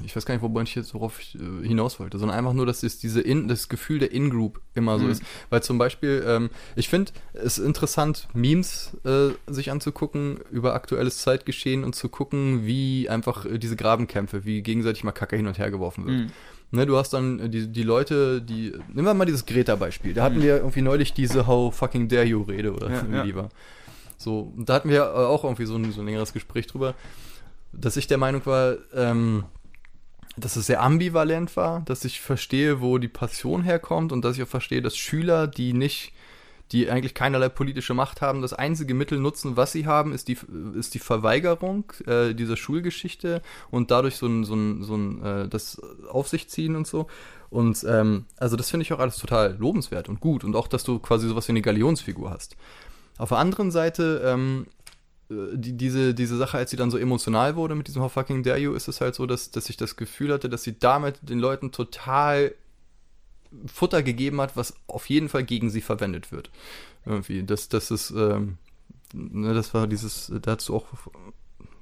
[0.06, 2.66] ich weiß gar nicht, wobei ich jetzt worauf ich äh, hinaus wollte, sondern einfach nur,
[2.66, 5.12] dass es diese In, das Gefühl der In-Group immer so Mhm.
[5.12, 5.24] ist.
[5.50, 11.84] Weil zum Beispiel, ähm, ich finde es interessant, Memes äh, sich anzugucken über aktuelles Zeitgeschehen
[11.84, 15.72] und zu gucken, wie einfach äh, diese Grabenkämpfe, wie gegenseitig mal Kacke hin und her
[15.72, 16.18] geworfen wird.
[16.22, 16.28] Mhm.
[16.74, 18.72] Ne, du hast dann äh, die, die Leute, die.
[18.94, 20.14] Nehmen wir mal dieses Greta-Beispiel.
[20.14, 20.44] Da hatten Mhm.
[20.44, 23.36] wir irgendwie neulich diese How fucking dare you Rede oder Ja, wie ja.
[23.36, 23.50] war.
[24.18, 26.94] So, da hatten wir äh, auch irgendwie so ein, so ein längeres Gespräch drüber,
[27.74, 29.46] dass ich der Meinung war, ähm,
[30.42, 34.44] dass es sehr ambivalent war, dass ich verstehe, wo die Passion herkommt und dass ich
[34.44, 36.14] auch verstehe, dass Schüler, die nicht,
[36.72, 40.38] die eigentlich keinerlei politische Macht haben, das einzige Mittel nutzen, was sie haben, ist die,
[40.78, 45.48] ist die Verweigerung äh, dieser Schulgeschichte und dadurch so ein, so ein, so ein äh,
[45.48, 47.08] das auf sich ziehen und so.
[47.50, 50.84] Und ähm, also das finde ich auch alles total lobenswert und gut und auch, dass
[50.84, 52.56] du quasi sowas wie eine Galionsfigur hast.
[53.18, 54.68] Auf der anderen Seite ähm,
[55.32, 58.58] die, diese, diese Sache, als sie dann so emotional wurde mit diesem How fucking dare
[58.58, 61.40] you, ist es halt so, dass, dass ich das Gefühl hatte, dass sie damit den
[61.40, 62.54] Leuten total
[63.66, 66.50] Futter gegeben hat, was auf jeden Fall gegen sie verwendet wird.
[67.06, 67.44] Irgendwie.
[67.44, 68.58] Das, das ist, ähm,
[69.14, 70.88] ne, das war dieses, dazu auch,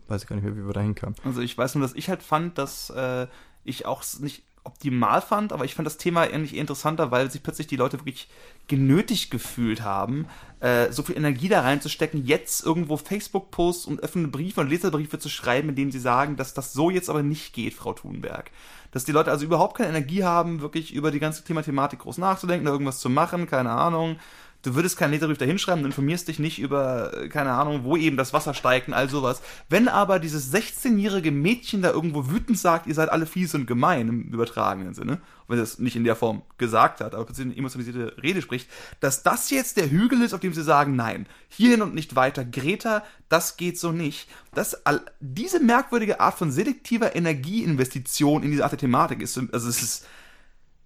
[0.08, 1.16] weiß ich gar nicht mehr, wie wir da hinkamen.
[1.24, 3.28] Also ich weiß nur, dass ich halt fand, dass äh,
[3.64, 7.68] ich auch nicht optimal fand, aber ich fand das Thema eigentlich interessanter, weil sich plötzlich
[7.68, 8.30] die Leute wirklich
[8.68, 10.28] genötigt gefühlt haben,
[10.60, 15.30] äh, so viel Energie da reinzustecken, jetzt irgendwo Facebook-Posts und öffentliche Briefe und Leserbriefe zu
[15.30, 18.52] schreiben, in denen sie sagen, dass das so jetzt aber nicht geht, Frau Thunberg.
[18.92, 22.18] Dass die Leute also überhaupt keine Energie haben, wirklich über die ganze Thema Thematik groß
[22.18, 24.18] nachzudenken, da irgendwas zu machen, keine Ahnung
[24.62, 27.96] du würdest keinen Leserbrief da hinschreiben, du informierst dich nicht über, äh, keine Ahnung, wo
[27.96, 29.42] eben das Wasser steigt und all sowas.
[29.70, 34.08] Wenn aber dieses 16-jährige Mädchen da irgendwo wütend sagt, ihr seid alle fies und gemein
[34.08, 38.22] im übertragenen Sinne, wenn es nicht in der Form gesagt hat, aber plötzlich eine emotionalisierte
[38.22, 38.70] Rede spricht,
[39.00, 42.44] dass das jetzt der Hügel ist, auf dem sie sagen, nein, hierhin und nicht weiter,
[42.46, 44.30] Greta, das geht so nicht.
[44.54, 44.82] Das,
[45.20, 50.06] diese merkwürdige Art von selektiver Energieinvestition in diese Art der Thematik ist, also es ist,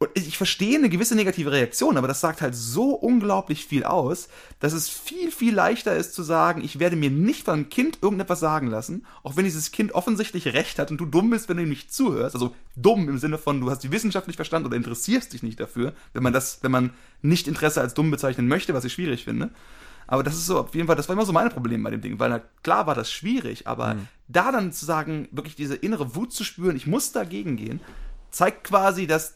[0.03, 4.27] und ich verstehe eine gewisse negative Reaktion, aber das sagt halt so unglaublich viel aus,
[4.59, 7.99] dass es viel, viel leichter ist zu sagen, ich werde mir nicht von einem Kind
[8.01, 11.57] irgendetwas sagen lassen, auch wenn dieses Kind offensichtlich recht hat und du dumm bist, wenn
[11.57, 12.35] du ihm nicht zuhörst.
[12.35, 15.93] Also dumm im Sinne von, du hast die wissenschaftlich verstanden oder interessierst dich nicht dafür,
[16.13, 19.51] wenn man das, wenn man nicht Interesse als dumm bezeichnen möchte, was ich schwierig finde.
[20.07, 22.01] Aber das ist so, auf jeden Fall, das war immer so mein Problem bei dem
[22.01, 24.07] Ding, weil na, klar war das schwierig, aber mhm.
[24.27, 27.79] da dann zu sagen, wirklich diese innere Wut zu spüren, ich muss dagegen gehen,
[28.29, 29.35] zeigt quasi, dass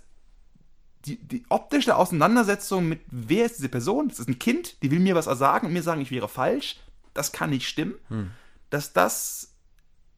[1.06, 4.10] die, die optische Auseinandersetzung mit, wer ist diese Person?
[4.10, 6.78] Das ist ein Kind, die will mir was sagen und mir sagen, ich wäre falsch.
[7.14, 7.96] Das kann nicht stimmen.
[8.10, 8.32] Hm.
[8.70, 9.54] Dass das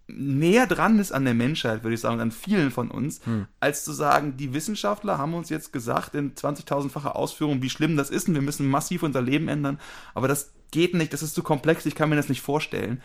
[0.07, 3.47] näher dran ist an der Menschheit, würde ich sagen, an vielen von uns, hm.
[3.59, 8.09] als zu sagen, die Wissenschaftler haben uns jetzt gesagt in 20.000-facher Ausführung, wie schlimm das
[8.09, 9.79] ist und wir müssen massiv unser Leben ändern.
[10.13, 13.01] Aber das geht nicht, das ist zu komplex, ich kann mir das nicht vorstellen.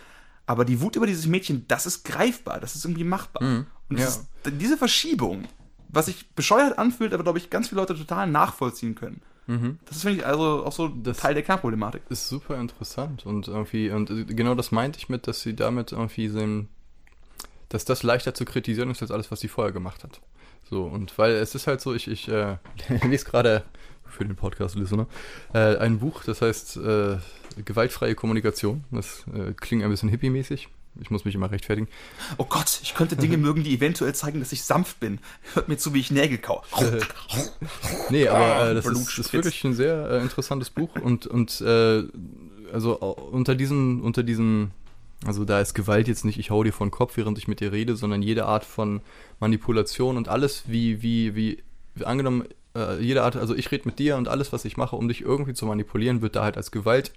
[0.46, 3.42] Aber die Wut über dieses Mädchen, das ist greifbar, das ist irgendwie machbar.
[3.42, 3.66] Hm.
[3.88, 4.06] Und ja.
[4.06, 5.46] ist, diese Verschiebung,
[5.94, 9.22] was sich bescheuert anfühlt, aber glaube ich ganz viele Leute total nachvollziehen können.
[9.46, 9.78] Mhm.
[9.84, 12.02] Das ist, finde ich, also auch so das Teil der Kernproblematik.
[12.08, 16.28] Ist super interessant und irgendwie, und genau das meinte ich mit, dass sie damit irgendwie
[16.28, 16.68] sehen,
[17.68, 20.20] dass das leichter zu kritisieren ist als alles, was sie vorher gemacht hat.
[20.70, 22.56] So, und weil es ist halt so, ich, ich äh,
[23.02, 23.64] lese gerade
[24.06, 25.06] für den Podcast-Listener
[25.52, 27.18] äh, ein Buch, das heißt äh,
[27.64, 28.84] Gewaltfreie Kommunikation.
[28.90, 30.68] Das äh, klingt ein bisschen hippie-mäßig.
[31.00, 31.88] Ich muss mich immer rechtfertigen.
[32.38, 35.18] Oh Gott, ich könnte Dinge mögen, die eventuell zeigen, dass ich sanft bin.
[35.54, 36.62] Hört mir zu, wie ich Nägel kau.
[38.10, 42.04] nee, aber äh, das, ist, ist, wirklich ein sehr äh, interessantes Buch und, und äh,
[42.72, 44.70] also unter diesen, unter diesen,
[45.26, 47.60] also da ist Gewalt jetzt nicht, ich hau dir vor den Kopf, während ich mit
[47.60, 49.00] dir rede, sondern jede Art von
[49.40, 51.62] Manipulation und alles, wie, wie, wie,
[51.94, 52.44] wie angenommen,
[52.76, 55.22] äh, jede Art, also ich rede mit dir und alles, was ich mache, um dich
[55.22, 57.12] irgendwie zu manipulieren, wird da halt als Gewalt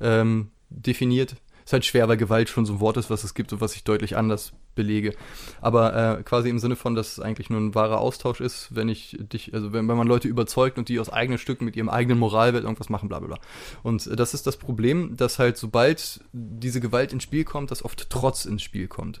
[0.00, 1.36] ähm, definiert
[1.68, 3.74] ist halt schwer, weil Gewalt schon so ein Wort ist, was es gibt und was
[3.74, 5.14] ich deutlich anders belege.
[5.60, 8.88] Aber äh, quasi im Sinne von, dass es eigentlich nur ein wahrer Austausch ist, wenn
[8.88, 11.90] ich dich, also wenn, wenn man Leute überzeugt und die aus eigenen Stücken mit ihrem
[11.90, 13.38] eigenen Moralwert irgendwas machen, bla bla bla.
[13.82, 17.84] Und äh, das ist das Problem, dass halt sobald diese Gewalt ins Spiel kommt, dass
[17.84, 19.20] oft Trotz ins Spiel kommt.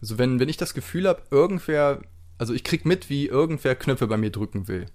[0.00, 2.00] Also wenn, wenn ich das Gefühl habe, irgendwer,
[2.38, 4.86] also ich krieg mit, wie irgendwer Knöpfe bei mir drücken will.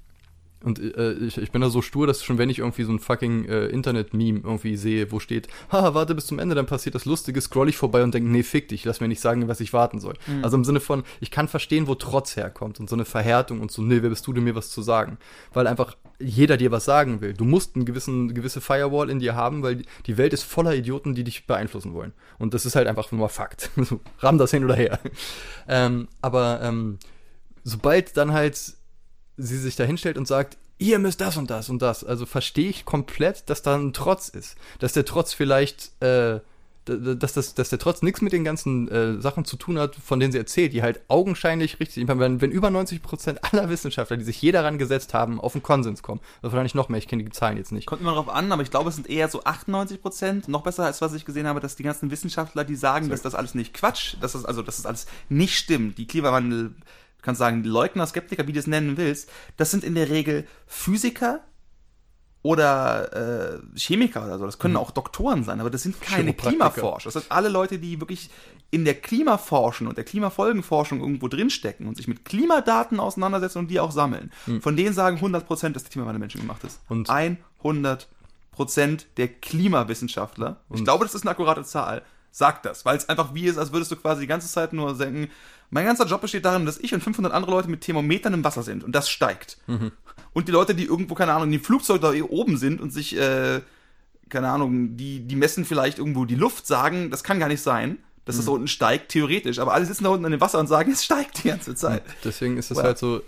[0.67, 2.99] Und äh, ich, ich bin da so stur, dass schon wenn ich irgendwie so ein
[2.99, 7.05] fucking äh, Internet-Meme irgendwie sehe, wo steht, haha, warte bis zum Ende, dann passiert das
[7.05, 9.71] Lustige, scroll ich vorbei und denke, nee, fick dich, lass mir nicht sagen, was ich
[9.71, 10.15] warten soll.
[10.27, 10.43] Mhm.
[10.43, 13.71] Also im Sinne von, ich kann verstehen, wo Trotz herkommt und so eine Verhärtung und
[13.71, 15.17] so, nee, wer bist du denn mir was zu sagen?
[15.53, 17.31] Weil einfach jeder dir was sagen will.
[17.31, 21.15] Du musst eine gewissen, gewisse Firewall in dir haben, weil die Welt ist voller Idioten,
[21.15, 22.11] die dich beeinflussen wollen.
[22.39, 23.69] Und das ist halt einfach nur Fakt.
[24.19, 24.99] Ramm das hin oder her.
[25.69, 26.97] Ähm, aber ähm,
[27.65, 28.76] sobald dann halt
[29.37, 32.03] sie sich da hinstellt und sagt, ihr müsst das und das und das.
[32.03, 34.55] Also verstehe ich komplett, dass da ein Trotz ist.
[34.79, 36.39] Dass der Trotz vielleicht, äh,
[36.85, 40.19] dass, das, dass der Trotz nichts mit den ganzen äh, Sachen zu tun hat, von
[40.19, 43.69] denen sie erzählt, die halt augenscheinlich richtig, ich meine, wenn, wenn über 90 Prozent aller
[43.69, 46.99] Wissenschaftler, die sich hier daran gesetzt haben, auf einen Konsens kommen, also wahrscheinlich noch mehr,
[46.99, 47.87] ich kenne die Zahlen jetzt nicht.
[47.87, 50.85] Kommt immer darauf an, aber ich glaube, es sind eher so 98 Prozent, noch besser
[50.85, 53.11] als was ich gesehen habe, dass die ganzen Wissenschaftler, die sagen, so.
[53.11, 56.73] dass das alles nicht Quatsch, dass das, also, dass das alles nicht stimmt, die Klimawandel
[57.27, 61.41] kannst sagen, Leugner, Skeptiker, wie du es nennen willst, das sind in der Regel Physiker
[62.41, 64.45] oder äh, Chemiker oder so.
[64.45, 64.79] Das können mhm.
[64.79, 67.11] auch Doktoren sein, aber das sind keine Klimaforscher.
[67.11, 68.29] Das sind alle Leute, die wirklich
[68.71, 73.79] in der Klimaforschung und der Klimafolgenforschung irgendwo drinstecken und sich mit Klimadaten auseinandersetzen und die
[73.79, 74.31] auch sammeln.
[74.45, 74.61] Mhm.
[74.61, 76.79] Von denen sagen 100%, dass der Klimawandel menschengemacht ist.
[76.87, 78.05] Und 100%
[79.17, 83.45] der Klimawissenschaftler, ich glaube, das ist eine akkurate Zahl, sagt das, weil es einfach wie
[83.45, 85.29] ist, als würdest du quasi die ganze Zeit nur denken,
[85.69, 88.63] mein ganzer Job besteht darin, dass ich und 500 andere Leute mit Thermometern im Wasser
[88.63, 89.57] sind und das steigt.
[89.67, 89.91] Mhm.
[90.33, 93.17] Und die Leute, die irgendwo, keine Ahnung, in dem Flugzeug da oben sind und sich,
[93.17, 93.61] äh,
[94.29, 97.97] keine Ahnung, die, die messen vielleicht irgendwo die Luft, sagen, das kann gar nicht sein,
[98.25, 99.59] dass es da unten steigt, theoretisch.
[99.59, 102.03] Aber alle sitzen da unten in dem Wasser und sagen, es steigt die ganze Zeit.
[102.23, 102.83] Deswegen ist es Well.
[102.85, 103.21] halt so,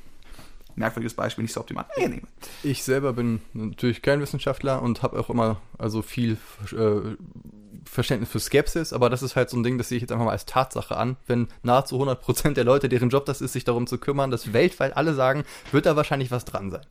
[0.80, 1.86] Merkwürdiges Beispiel, nicht so optimal.
[1.97, 2.21] Nee.
[2.63, 6.38] ich selber bin natürlich kein Wissenschaftler und habe auch immer also viel
[6.71, 7.15] äh,
[7.86, 10.26] Verständnis für Skepsis, aber das ist halt so ein Ding, das sehe ich jetzt einfach
[10.26, 11.18] mal als Tatsache an.
[11.28, 14.96] Wenn nahezu 100% der Leute, deren Job das ist, sich darum zu kümmern, dass weltweit
[14.98, 16.86] alle sagen, wird da wahrscheinlich was dran sein.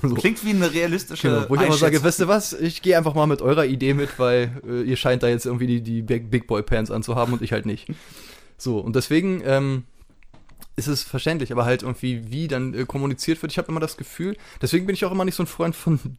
[0.08, 0.14] So.
[0.14, 3.14] Klingt wie eine realistische Genau, wo ich immer sage, wisst ihr was, ich gehe einfach
[3.14, 6.30] mal mit eurer Idee mit, weil äh, ihr scheint da jetzt irgendwie die, die Big,
[6.30, 7.88] Big Boy Pants anzuhaben und ich halt nicht.
[8.56, 9.84] So, und deswegen ähm,
[10.76, 13.96] ist es verständlich, aber halt irgendwie, wie dann äh, kommuniziert wird, ich habe immer das
[13.96, 16.16] Gefühl, deswegen bin ich auch immer nicht so ein Freund von.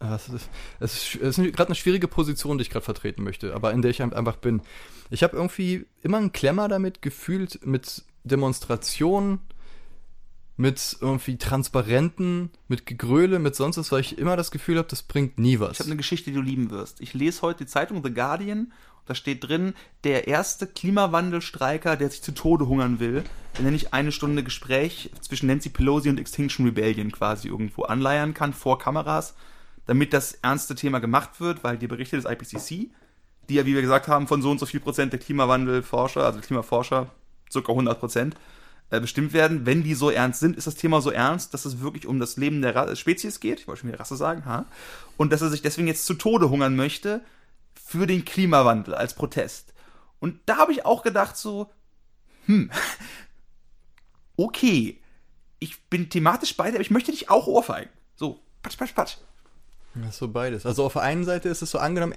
[0.00, 0.48] Ah, Es ist,
[0.80, 4.00] es ist, gerade eine schwierige Position, die ich gerade vertreten möchte, aber in der ich
[4.02, 4.62] ein- einfach bin.
[5.10, 9.40] Ich habe irgendwie immer einen Klemmer damit gefühlt, mit Demonstrationen,
[10.56, 15.02] mit irgendwie Transparenten, mit Gegröle, mit sonst was, weil ich immer das Gefühl habe, das
[15.02, 15.72] bringt nie was.
[15.74, 17.00] Ich habe eine Geschichte, die du lieben wirst.
[17.00, 18.72] Ich lese heute die Zeitung The Guardian.
[19.06, 19.72] Da steht drin,
[20.04, 25.10] der erste Klimawandelstreiker, der sich zu Tode hungern will, wenn er nicht eine Stunde Gespräch
[25.22, 29.34] zwischen Nancy Pelosi und Extinction Rebellion quasi irgendwo anleiern kann vor Kameras,
[29.88, 32.90] damit das ernste Thema gemacht wird, weil die Berichte des IPCC,
[33.48, 36.40] die ja, wie wir gesagt haben, von so und so viel Prozent der Klimawandelforscher, also
[36.40, 37.10] Klimaforscher,
[37.50, 38.36] circa 100 Prozent,
[38.90, 39.64] äh, bestimmt werden.
[39.64, 42.36] Wenn die so ernst sind, ist das Thema so ernst, dass es wirklich um das
[42.36, 43.60] Leben der Spezies geht.
[43.60, 44.66] Ich wollte schon wieder Rasse sagen, ha?
[45.16, 47.22] Und dass er sich deswegen jetzt zu Tode hungern möchte
[47.82, 49.72] für den Klimawandel als Protest.
[50.20, 51.70] Und da habe ich auch gedacht so,
[52.44, 52.70] hm,
[54.36, 55.00] okay,
[55.60, 57.90] ich bin thematisch bei dir, aber ich möchte dich auch ohrfeigen.
[58.16, 59.16] So, patsch, patsch, patsch.
[59.94, 60.66] Das ist so beides.
[60.66, 62.14] Also auf der einen Seite ist es so angenommen,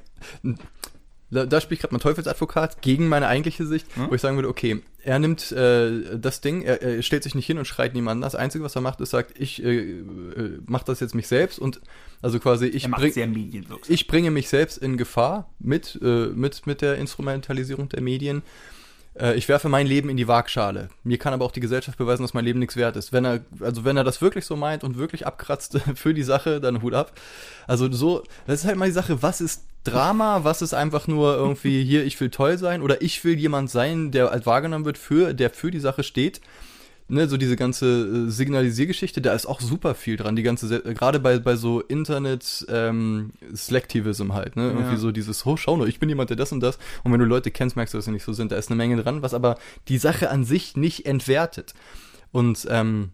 [1.32, 4.50] da, da spiele ich gerade mein Teufelsadvokat gegen meine eigentliche Sicht, wo ich sagen würde,
[4.50, 8.22] okay, er nimmt äh, das Ding, er, er stellt sich nicht hin und schreit niemanden.
[8.22, 11.58] Das Einzige, was er macht, ist sagt, ich äh, äh, mache das jetzt mich selbst
[11.58, 11.80] und
[12.22, 16.96] also quasi ich bring, ich bringe mich selbst in Gefahr mit, äh, mit, mit der
[16.96, 18.44] Instrumentalisierung der Medien.
[19.20, 20.90] Äh, ich werfe mein Leben in die Waagschale.
[21.04, 23.14] Mir kann aber auch die Gesellschaft beweisen, dass mein Leben nichts wert ist.
[23.14, 26.62] Wenn er, also wenn er das wirklich so meint und wirklich abkratzt für die Sache,
[26.62, 27.14] dann Hut ab.
[27.68, 31.36] Also so, das ist halt mal die Sache, was ist Drama, was ist einfach nur
[31.36, 35.00] irgendwie hier, ich will toll sein oder ich will jemand sein, der halt wahrgenommen wird,
[35.00, 36.40] für, der für die Sache steht
[37.12, 37.86] ne, so diese ganze
[38.28, 40.36] äh, Signalisiergeschichte, da ist auch super viel dran.
[40.36, 44.68] Die ganze, äh, gerade bei, bei so Internet ähm, Selectivism halt, ne?
[44.70, 44.98] Irgendwie Ja.
[44.98, 46.78] so dieses, oh, schau nur, ich bin jemand, der das und das.
[47.04, 48.52] Und wenn du Leute kennst, merkst du, dass sie nicht so sind.
[48.52, 51.74] Da ist eine Menge dran, was aber die Sache an sich nicht entwertet.
[52.32, 53.10] Und ähm,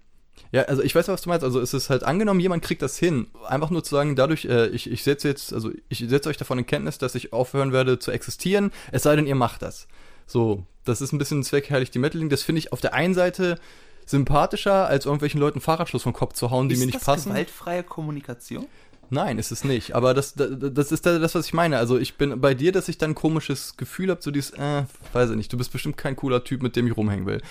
[0.52, 1.44] ja, also ich weiß, was du meinst.
[1.44, 3.28] Also es ist halt angenommen, jemand kriegt das hin.
[3.48, 6.60] Einfach nur zu sagen, dadurch, äh, ich, ich setze jetzt, also ich setze euch davon
[6.60, 9.88] in Kenntnis, dass ich aufhören werde zu existieren, es sei denn, ihr macht das.
[10.28, 12.30] So, das ist ein bisschen zweckheilig die Mettling.
[12.30, 13.58] Das finde ich auf der einen Seite
[14.06, 17.30] sympathischer, als irgendwelchen Leuten Fahrradschluss vom Kopf zu hauen, die ist mir nicht das passen.
[17.30, 18.66] gewaltfreie Kommunikation?
[19.10, 19.96] Nein, ist es nicht.
[19.96, 21.78] Aber das, das, das ist da- das, was ich meine.
[21.78, 24.84] Also ich bin bei dir, dass ich dann ein komisches Gefühl habe, so dieses, äh,
[25.14, 27.42] weiß ich nicht, du bist bestimmt kein cooler Typ, mit dem ich rumhängen will.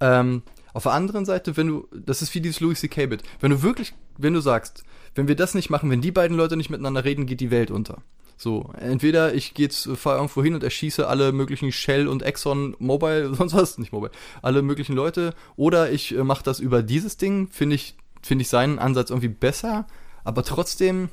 [0.00, 3.06] Ähm, auf der anderen Seite, wenn du, das ist wie dieses Louis C.K.
[3.06, 4.82] Bit, wenn du wirklich, wenn du sagst,
[5.14, 7.70] wenn wir das nicht machen, wenn die beiden Leute nicht miteinander reden, geht die Welt
[7.70, 7.98] unter.
[8.36, 12.74] So, entweder ich gehe jetzt, fahre irgendwo hin und erschieße alle möglichen Shell und Exxon
[12.78, 17.16] Mobile, sonst was, nicht Mobile, alle möglichen Leute, oder ich äh, mache das über dieses
[17.16, 19.86] Ding, finde ich, finde ich seinen Ansatz irgendwie besser,
[20.24, 21.10] aber trotzdem,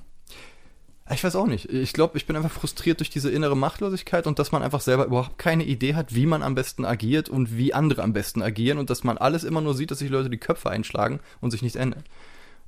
[1.11, 1.69] ich weiß auch nicht.
[1.69, 5.05] Ich glaube, ich bin einfach frustriert durch diese innere Machtlosigkeit und dass man einfach selber
[5.05, 8.77] überhaupt keine Idee hat, wie man am besten agiert und wie andere am besten agieren
[8.77, 11.61] und dass man alles immer nur sieht, dass sich Leute die Köpfe einschlagen und sich
[11.61, 12.05] nichts ändert.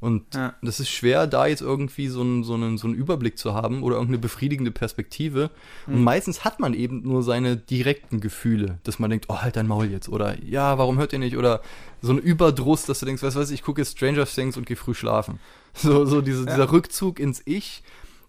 [0.03, 0.53] Und Ja.
[0.61, 3.83] das ist schwer, da jetzt irgendwie so einen, so, einen, so einen Überblick zu haben
[3.83, 5.49] oder irgendeine befriedigende Perspektive.
[5.87, 9.65] Und meistens hat man eben nur seine direkten Gefühle, dass man denkt, oh, halt dein
[9.65, 10.09] Maul jetzt.
[10.09, 11.37] Oder ja, warum hört ihr nicht?
[11.37, 11.61] Oder
[12.01, 14.65] so ein Überdruss, dass du denkst, was weiß ich, ich gucke jetzt Stranger Things und
[14.65, 15.39] gehe früh schlafen.
[15.75, 17.81] So, so diese, dieser Rückzug ins Ich,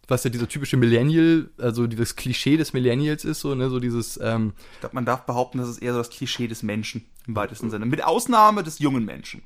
[0.09, 4.19] was ja dieser typische Millennial, also dieses Klischee des Millennials ist, so, ne, so dieses,
[4.23, 7.37] ähm, Ich glaube, man darf behaupten, das ist eher so das Klischee des Menschen im
[7.37, 7.85] weitesten Sinne.
[7.85, 9.43] Mit Ausnahme des jungen Menschen.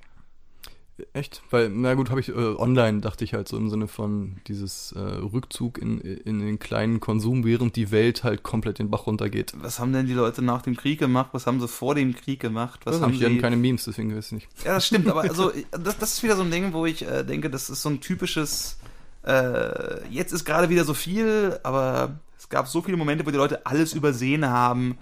[1.12, 1.42] Echt?
[1.50, 4.92] Weil, na gut, habe ich äh, online, dachte ich halt so im Sinne von dieses
[4.92, 9.52] äh, Rückzug in, in den kleinen Konsum, während die Welt halt komplett den Bach runtergeht.
[9.60, 11.30] Was haben denn die Leute nach dem Krieg gemacht?
[11.32, 12.80] Was haben sie vor dem Krieg gemacht?
[12.84, 14.48] Was Weiß haben die sie keine Memes, deswegen weiß ich nicht.
[14.64, 17.24] Ja, das stimmt, aber also das, das ist wieder so ein Ding, wo ich äh,
[17.24, 18.78] denke, das ist so ein typisches
[19.24, 23.36] äh, jetzt ist gerade wieder so viel, aber es gab so viele Momente, wo die
[23.36, 24.96] Leute alles übersehen haben,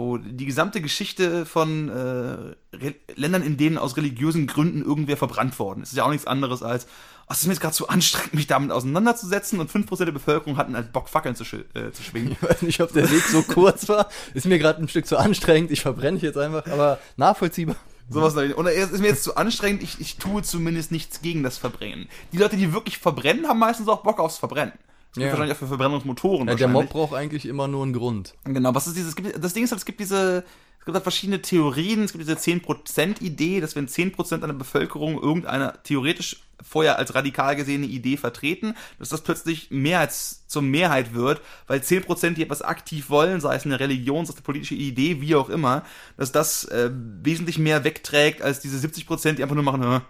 [0.00, 5.82] wo die gesamte Geschichte von äh, Ländern, in denen aus religiösen Gründen irgendwer verbrannt worden
[5.82, 6.86] ist, ist ja auch nichts anderes als,
[7.28, 10.56] oh, es ist mir jetzt gerade zu anstrengend, mich damit auseinanderzusetzen und 5% der Bevölkerung
[10.56, 12.30] hatten halt Bock, Fackeln zu, äh, zu schwingen.
[12.40, 14.08] Ich weiß nicht, ob der Weg so kurz war.
[14.32, 15.70] Ist mir gerade ein Stück zu anstrengend.
[15.70, 17.76] Ich verbrenne ich jetzt einfach, aber nachvollziehbar.
[18.08, 21.58] Sowas oder es ist mir jetzt zu anstrengend, ich, ich tue zumindest nichts gegen das
[21.58, 22.08] Verbrennen.
[22.32, 24.72] Die Leute, die wirklich verbrennen, haben meistens auch Bock aufs Verbrennen.
[25.14, 25.32] Gibt Ja.
[25.32, 26.48] wahrscheinlich auch für Verbrennungsmotoren.
[26.48, 28.34] Ja, der Mob braucht eigentlich immer nur einen Grund.
[28.44, 30.44] Genau, was ist dieses, gibt, das Ding ist halt, es gibt diese,
[30.78, 35.74] es gibt halt verschiedene Theorien, es gibt diese 10%-Idee, dass wenn 10% einer Bevölkerung irgendeine
[35.82, 41.40] theoretisch vorher als radikal gesehene Idee vertreten, dass das plötzlich mehr als zur Mehrheit wird,
[41.66, 45.20] weil 10% die etwas aktiv wollen, sei es eine Religion, sei es eine politische Idee,
[45.20, 45.84] wie auch immer,
[46.16, 50.02] dass das äh, wesentlich mehr wegträgt als diese 70%, die einfach nur machen,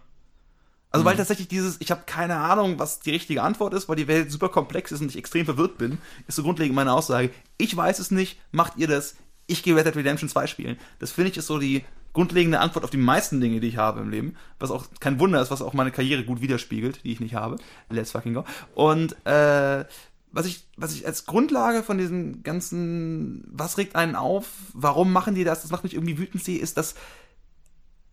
[0.92, 4.08] Also weil tatsächlich dieses, ich habe keine Ahnung, was die richtige Antwort ist, weil die
[4.08, 7.30] Welt super komplex ist und ich extrem verwirrt bin, ist so grundlegend meine Aussage.
[7.58, 9.14] Ich weiß es nicht, macht ihr das?
[9.46, 10.78] Ich gehe Red Dead Redemption 2 spielen.
[10.98, 14.00] Das finde ich ist so die grundlegende Antwort auf die meisten Dinge, die ich habe
[14.00, 14.34] im Leben.
[14.58, 17.56] Was auch kein Wunder ist, was auch meine Karriere gut widerspiegelt, die ich nicht habe.
[17.88, 18.44] Let's fucking go.
[18.74, 19.84] Und äh,
[20.32, 25.34] was ich, was ich als Grundlage von diesem ganzen, was regt einen auf, warum machen
[25.34, 26.94] die das, das macht mich irgendwie wütend sehe, ist, dass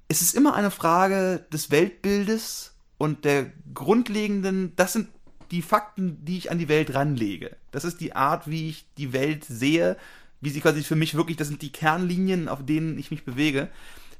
[0.08, 5.10] es ist immer eine Frage des Weltbildes und der grundlegenden, das sind
[5.52, 7.56] die Fakten, die ich an die Welt ranlege.
[7.72, 9.98] Das ist die Art, wie ich die Welt sehe,
[10.42, 13.70] wie sie quasi für mich wirklich, das sind die Kernlinien, auf denen ich mich bewege.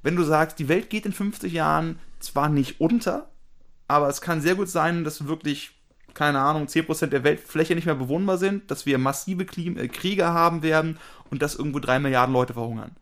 [0.04, 3.30] Wenn du sagst, die Welt geht in 50 Jahren zwar nicht unter,
[3.88, 5.72] aber es kann sehr gut sein, dass wirklich,
[6.14, 10.28] keine Ahnung, 10% der Weltfläche nicht mehr bewohnbar sind, dass wir massive Klim äh, Kriege
[10.28, 10.98] haben werden
[11.30, 12.96] und dass irgendwo drei Milliarden Leute verhungern.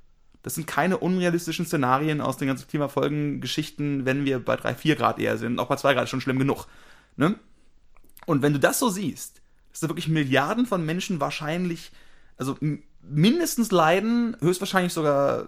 [0.46, 5.18] Das sind keine unrealistischen Szenarien aus den ganzen Klimafolgengeschichten, wenn wir bei 3, 4 Grad
[5.18, 5.58] eher sind.
[5.58, 6.68] Auch bei 2 Grad ist schon schlimm genug.
[7.16, 7.34] Ne?
[8.28, 9.42] Und wenn du das so siehst,
[9.72, 11.92] dass da wirklich Milliarden von Menschen wahrscheinlich,
[12.38, 12.60] also
[13.02, 15.48] mindestens leiden, höchstwahrscheinlich sogar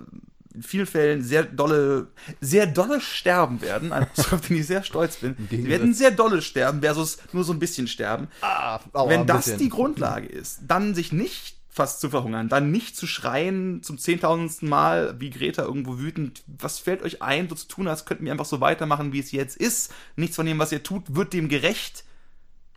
[0.55, 2.07] in vielen Fällen sehr dolle,
[2.41, 5.35] sehr dolle sterben werden, auf den ich sehr stolz bin.
[5.51, 8.29] Sie werden sehr dolle sterben versus nur so ein bisschen sterben.
[8.41, 13.07] Ah, Wenn das die Grundlage ist, dann sich nicht fast zu verhungern, dann nicht zu
[13.07, 17.87] schreien zum zehntausendsten Mal, wie Greta irgendwo wütend, was fällt euch ein, so zu tun,
[17.87, 19.93] als könnten wir einfach so weitermachen, wie es jetzt ist.
[20.17, 22.03] Nichts von dem, was ihr tut, wird dem gerecht.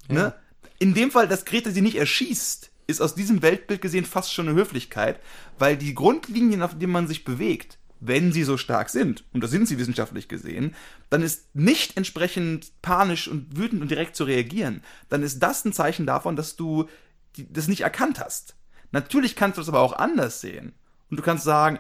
[0.09, 0.35] Ne?
[0.79, 4.49] In dem Fall, dass Greta sie nicht erschießt, ist aus diesem Weltbild gesehen fast schon
[4.49, 5.19] eine Höflichkeit,
[5.59, 9.51] weil die Grundlinien, auf denen man sich bewegt, wenn sie so stark sind, und das
[9.51, 10.75] sind sie wissenschaftlich gesehen,
[11.11, 14.83] dann ist nicht entsprechend panisch und wütend und direkt zu reagieren.
[15.09, 16.89] Dann ist das ein Zeichen davon, dass du
[17.37, 18.57] das nicht erkannt hast.
[18.93, 20.73] Natürlich kannst du das aber auch anders sehen.
[21.11, 21.79] Und du kannst sagen,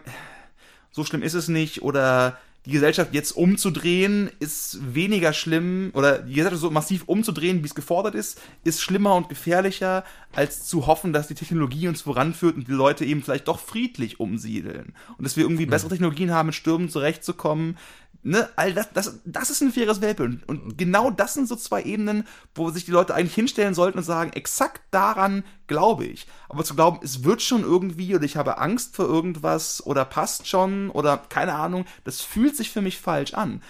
[0.90, 6.34] so schlimm ist es nicht oder die Gesellschaft jetzt umzudrehen ist weniger schlimm oder die
[6.34, 11.14] Gesellschaft so massiv umzudrehen, wie es gefordert ist, ist schlimmer und gefährlicher, als zu hoffen,
[11.14, 15.38] dass die Technologie uns voranführt und die Leute eben vielleicht doch friedlich umsiedeln und dass
[15.38, 17.78] wir irgendwie bessere Technologien haben, mit Stürmen zurechtzukommen.
[18.22, 20.46] Ne, all das, das, das ist ein faires Weltbild.
[20.46, 24.04] Und genau das sind so zwei Ebenen, wo sich die Leute eigentlich hinstellen sollten und
[24.04, 26.26] sagen, exakt daran glaube ich.
[26.48, 30.48] Aber zu glauben, es wird schon irgendwie oder ich habe Angst vor irgendwas oder passt
[30.48, 33.62] schon oder keine Ahnung, das fühlt sich für mich falsch an.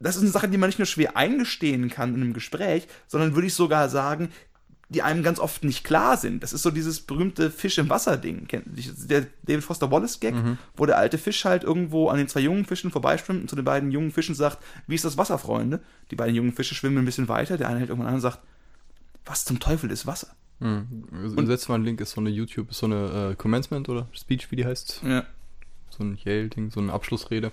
[0.00, 3.34] Das ist eine Sache, die man nicht nur schwer eingestehen kann in einem Gespräch, sondern
[3.34, 4.30] würde ich sogar sagen,
[4.90, 6.42] die einem ganz oft nicht klar sind.
[6.42, 8.48] Das ist so dieses berühmte Fisch im Wasser-Ding.
[9.08, 10.34] Der David Foster Wallace-Gag,
[10.76, 13.64] wo der alte Fisch halt irgendwo an den zwei jungen Fischen vorbeischwimmt und zu den
[13.64, 15.80] beiden jungen Fischen sagt, wie ist das Wasser, Freunde?
[16.10, 18.38] Die beiden jungen Fische schwimmen ein bisschen weiter, der eine hält irgendwann an und sagt,
[19.26, 20.28] was zum Teufel ist Wasser?
[20.60, 24.08] Und setzt mal einen Link, ist so eine YouTube, ist so eine äh, Commencement oder
[24.12, 25.02] Speech, wie die heißt.
[25.04, 25.24] Ja.
[25.90, 27.52] So ein Yale-Ding, so eine Abschlussrede.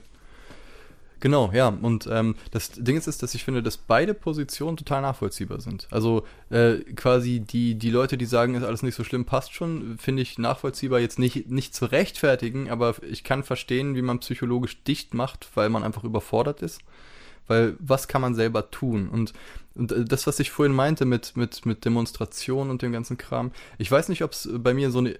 [1.25, 1.69] Genau, ja.
[1.69, 5.87] Und ähm, das Ding ist, dass ich finde, dass beide Positionen total nachvollziehbar sind.
[5.89, 9.97] Also äh, quasi die, die Leute, die sagen, ist alles nicht so schlimm, passt schon,
[9.97, 14.83] finde ich nachvollziehbar jetzt nicht, nicht zu rechtfertigen, aber ich kann verstehen, wie man psychologisch
[14.83, 16.81] dicht macht, weil man einfach überfordert ist.
[17.47, 19.09] Weil was kann man selber tun?
[19.09, 19.33] Und,
[19.73, 23.51] und äh, das, was ich vorhin meinte mit, mit, mit Demonstrationen und dem ganzen Kram,
[23.79, 25.17] ich weiß nicht, ob es bei mir so eine.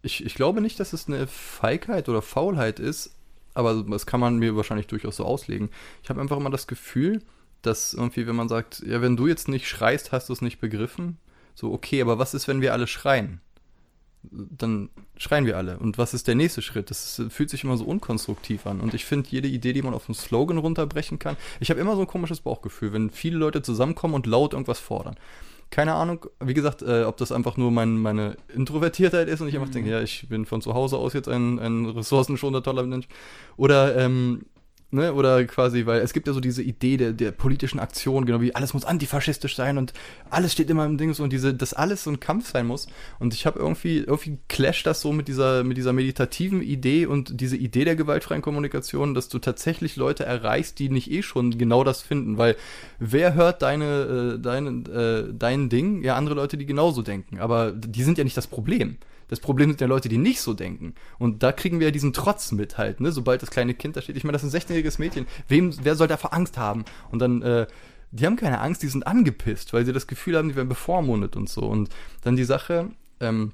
[0.00, 3.14] Ich, ich glaube nicht, dass es eine Feigheit oder Faulheit ist,
[3.54, 5.70] aber das kann man mir wahrscheinlich durchaus so auslegen.
[6.02, 7.22] Ich habe einfach immer das Gefühl,
[7.62, 10.60] dass irgendwie, wenn man sagt, ja, wenn du jetzt nicht schreist, hast du es nicht
[10.60, 11.18] begriffen.
[11.54, 13.40] So, okay, aber was ist, wenn wir alle schreien?
[14.22, 15.78] Dann schreien wir alle.
[15.78, 16.90] Und was ist der nächste Schritt?
[16.90, 18.80] Das fühlt sich immer so unkonstruktiv an.
[18.80, 21.94] Und ich finde, jede Idee, die man auf einen Slogan runterbrechen kann, ich habe immer
[21.94, 25.16] so ein komisches Bauchgefühl, wenn viele Leute zusammenkommen und laut irgendwas fordern.
[25.74, 29.56] Keine Ahnung, wie gesagt, äh, ob das einfach nur mein, meine Introvertiertheit ist und ich
[29.56, 33.08] einfach denke, ja, ich bin von zu Hause aus jetzt ein, ein ressourcenschonender, toller Mensch.
[33.56, 34.42] Oder, ähm,
[34.94, 38.40] ne, oder quasi, weil es gibt ja so diese Idee der, der politischen Aktion, genau
[38.40, 39.92] wie alles muss antifaschistisch sein und
[40.30, 42.86] alles steht immer im Ding so und diese, dass alles so ein Kampf sein muss.
[43.18, 47.40] Und ich habe irgendwie, irgendwie clasht das so mit dieser, mit dieser meditativen Idee und
[47.40, 51.84] diese Idee der gewaltfreien Kommunikation, dass du tatsächlich Leute erreichst, die nicht eh schon genau
[51.84, 52.56] das finden, weil
[52.98, 56.02] wer hört deine, äh, deine, äh, dein Ding?
[56.02, 58.96] Ja, andere Leute, die genauso denken, aber die sind ja nicht das Problem.
[59.34, 60.94] Das Problem sind ja Leute, die nicht so denken.
[61.18, 63.10] Und da kriegen wir ja diesen Trotz mit halt, ne?
[63.10, 64.16] Sobald das kleine Kind da steht.
[64.16, 65.26] Ich meine, das ist ein 16-jähriges Mädchen.
[65.48, 66.84] Wem, wer soll da vor Angst haben?
[67.10, 67.66] Und dann, äh,
[68.12, 71.34] die haben keine Angst, die sind angepisst, weil sie das Gefühl haben, die werden bevormundet
[71.34, 71.62] und so.
[71.62, 71.88] Und
[72.22, 73.52] dann die Sache, ähm,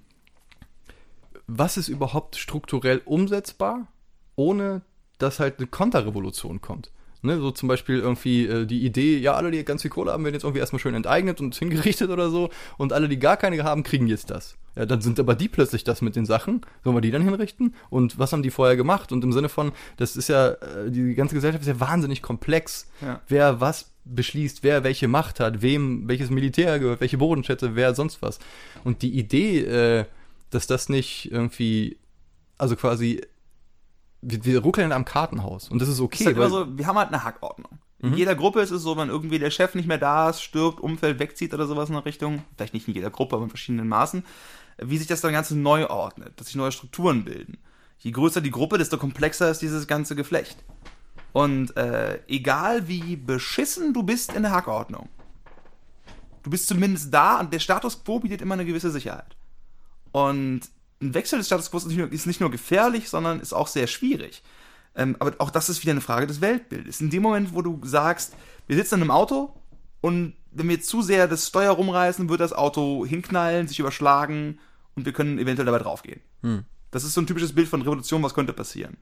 [1.46, 3.86] was ist überhaupt strukturell umsetzbar,
[4.36, 4.82] ohne
[5.16, 6.90] dass halt eine Konterrevolution kommt?
[7.22, 10.24] Ne, so zum Beispiel irgendwie äh, die Idee, ja, alle, die ganz viel Kohle haben,
[10.24, 12.50] werden jetzt irgendwie erstmal schön enteignet und hingerichtet oder so.
[12.78, 14.56] Und alle, die gar keine haben, kriegen jetzt das.
[14.76, 16.62] Ja, dann sind aber die plötzlich das mit den Sachen.
[16.84, 17.74] Sollen wir die dann hinrichten?
[17.90, 19.12] Und was haben die vorher gemacht?
[19.12, 22.88] Und im Sinne von, das ist ja, äh, die ganze Gesellschaft ist ja wahnsinnig komplex.
[23.02, 23.20] Ja.
[23.28, 28.22] Wer was beschließt, wer welche Macht hat, wem welches Militär gehört, welche Bodenschätze, wer sonst
[28.22, 28.38] was.
[28.84, 30.04] Und die Idee, äh,
[30.50, 31.98] dass das nicht irgendwie,
[32.58, 33.20] also quasi,
[34.22, 35.68] wir, wir ruckeln am Kartenhaus.
[35.68, 36.22] Und das ist okay.
[36.22, 37.78] ist halt immer so, wir haben halt eine Hackordnung.
[38.02, 40.80] In jeder Gruppe ist es so, wenn irgendwie der Chef nicht mehr da ist, stirbt,
[40.80, 43.88] umfällt, wegzieht oder sowas in der Richtung, vielleicht nicht in jeder Gruppe, aber in verschiedenen
[43.88, 44.24] Maßen,
[44.78, 47.58] wie sich das dann Ganze neu ordnet, dass sich neue Strukturen bilden.
[47.98, 50.64] Je größer die Gruppe, desto komplexer ist dieses ganze Geflecht.
[51.32, 55.10] Und äh, egal wie beschissen du bist in der Hackordnung,
[56.42, 59.36] du bist zumindest da und der Status quo bietet immer eine gewisse Sicherheit.
[60.12, 60.62] Und
[61.00, 63.68] ein Wechsel des Status quo ist nicht nur, ist nicht nur gefährlich, sondern ist auch
[63.68, 64.42] sehr schwierig.
[64.94, 67.00] Ähm, aber auch das ist wieder eine Frage des Weltbildes.
[67.00, 68.34] In dem Moment, wo du sagst,
[68.66, 69.54] wir sitzen in einem Auto
[70.00, 74.58] und wenn wir zu sehr das Steuer rumreißen, wird das Auto hinknallen, sich überschlagen
[74.94, 76.20] und wir können eventuell dabei draufgehen.
[76.42, 76.64] Hm.
[76.90, 78.96] Das ist so ein typisches Bild von Revolution, was könnte passieren.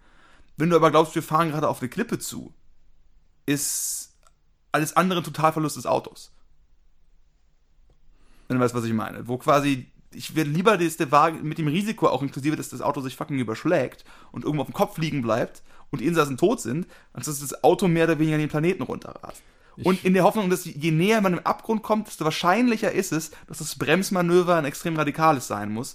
[0.57, 2.53] Wenn du aber glaubst, wir fahren gerade auf eine Klippe zu,
[3.46, 4.14] ist
[4.72, 6.32] alles andere ein Totalverlust des Autos.
[8.46, 9.26] Wenn du weißt, was ich meine.
[9.26, 13.00] Wo quasi, ich werde lieber der Wagen mit dem Risiko auch inklusive, dass das Auto
[13.00, 16.88] sich fucking überschlägt und irgendwo auf dem Kopf liegen bleibt und die Insassen tot sind,
[17.12, 19.42] als dass das Auto mehr oder weniger den Planeten runterrast.
[19.84, 23.30] Und in der Hoffnung, dass je näher man dem Abgrund kommt, desto wahrscheinlicher ist es,
[23.46, 25.94] dass das Bremsmanöver ein extrem radikales sein muss,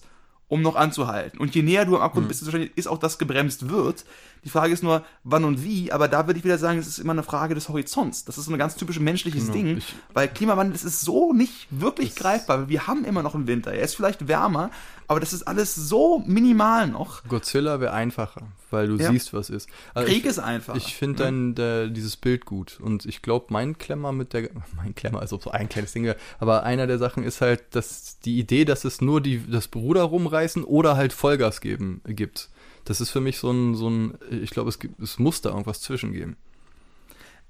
[0.53, 1.39] um noch anzuhalten.
[1.39, 4.05] Und je näher du am Abgrund bist, desto ist auch, dass gebremst wird.
[4.45, 6.99] Die Frage ist nur, wann und wie, aber da würde ich wieder sagen, es ist
[6.99, 8.25] immer eine Frage des Horizonts.
[8.25, 9.53] Das ist so ein ganz typisches menschliches Genau.
[9.53, 12.69] Ding, Ich- weil Klimawandel, das ist so nicht wirklich greifbar.
[12.69, 13.71] Wir haben immer noch einen Winter.
[13.73, 14.69] Er ist vielleicht wärmer,
[15.07, 17.23] aber das ist alles so minimal noch.
[17.27, 18.41] Godzilla wäre einfacher,
[18.73, 19.09] weil du Ja.
[19.09, 19.69] siehst, was ist.
[19.93, 20.75] Also Krieg ich, ist einfach.
[20.75, 24.93] Ich finde dein der, dieses Bild gut und ich glaube, mein Klemmer mit der mein
[24.93, 28.37] Klemmer, als ob so ein kleines Ding aber einer der Sachen ist halt, dass die
[28.37, 32.49] Idee, dass es nur die das Bruder rumreißen oder halt Vollgas geben gibt.
[32.83, 35.51] Das ist für mich so ein so ein ich glaube, es gibt es muss da
[35.51, 36.35] irgendwas zwischen geben.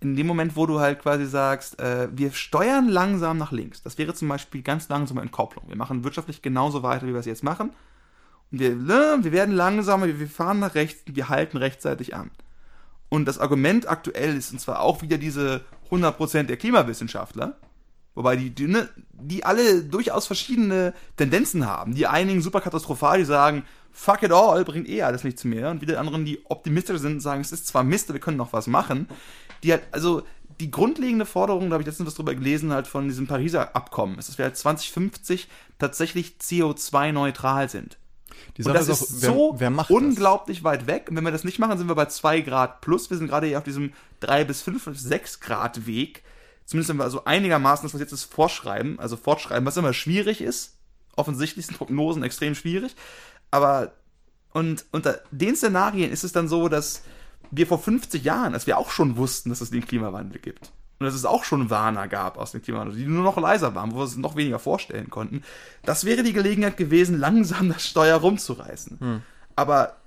[0.01, 3.81] in dem Moment, wo du halt quasi sagst, äh, wir steuern langsam nach links.
[3.81, 5.63] Das wäre zum Beispiel ganz langsame Entkopplung.
[5.69, 7.71] Wir machen wirtschaftlich genauso weiter, wie wir es jetzt machen.
[8.53, 12.29] Und wir, ne, wir werden langsamer, wir fahren nach rechts, wir halten rechtzeitig an.
[13.09, 17.57] Und das Argument aktuell ist, und zwar auch wieder diese 100% der Klimawissenschaftler,
[18.13, 21.95] wobei die, die, ne, die alle durchaus verschiedene Tendenzen haben.
[21.95, 25.71] Die einigen super katastrophal, die sagen, fuck it all, bringt eh alles nichts mehr.
[25.71, 28.67] Und wieder anderen, die optimistisch sind, sagen, es ist zwar Mist, wir können noch was
[28.67, 29.07] machen.
[29.63, 30.21] Die halt, also
[30.59, 34.19] die grundlegende Forderung, da habe ich letztens was drüber gelesen, halt von diesem Pariser Abkommen,
[34.19, 35.47] ist, dass wir halt 2050
[35.79, 37.97] tatsächlich CO2-neutral sind.
[38.57, 41.07] Die Und das ist wer, so wer macht unglaublich weit weg.
[41.09, 43.09] Und wenn wir das nicht machen, sind wir bei 2 Grad plus.
[43.09, 46.23] Wir sind gerade hier auf diesem 3 bis 5 bis 6 Grad Weg.
[46.65, 50.41] Zumindest wenn wir also einigermaßen das, was jetzt ist, vorschreiben, also fortschreiben, was immer schwierig
[50.41, 50.77] ist.
[51.15, 52.95] Offensichtlich sind Prognosen extrem schwierig.
[53.51, 53.93] Aber
[54.53, 57.01] und unter den Szenarien ist es dann so, dass
[57.51, 60.71] wir vor 50 Jahren, als wir auch schon wussten, dass es den Klimawandel gibt,
[61.03, 63.91] und dass es auch schon Warner gab aus dem Klimawandel, die nur noch leiser waren,
[63.91, 65.43] wo wir es noch weniger vorstellen konnten,
[65.83, 69.21] das wäre die Gelegenheit gewesen, langsam das Steuer rumzureißen.
[69.55, 69.97] Aber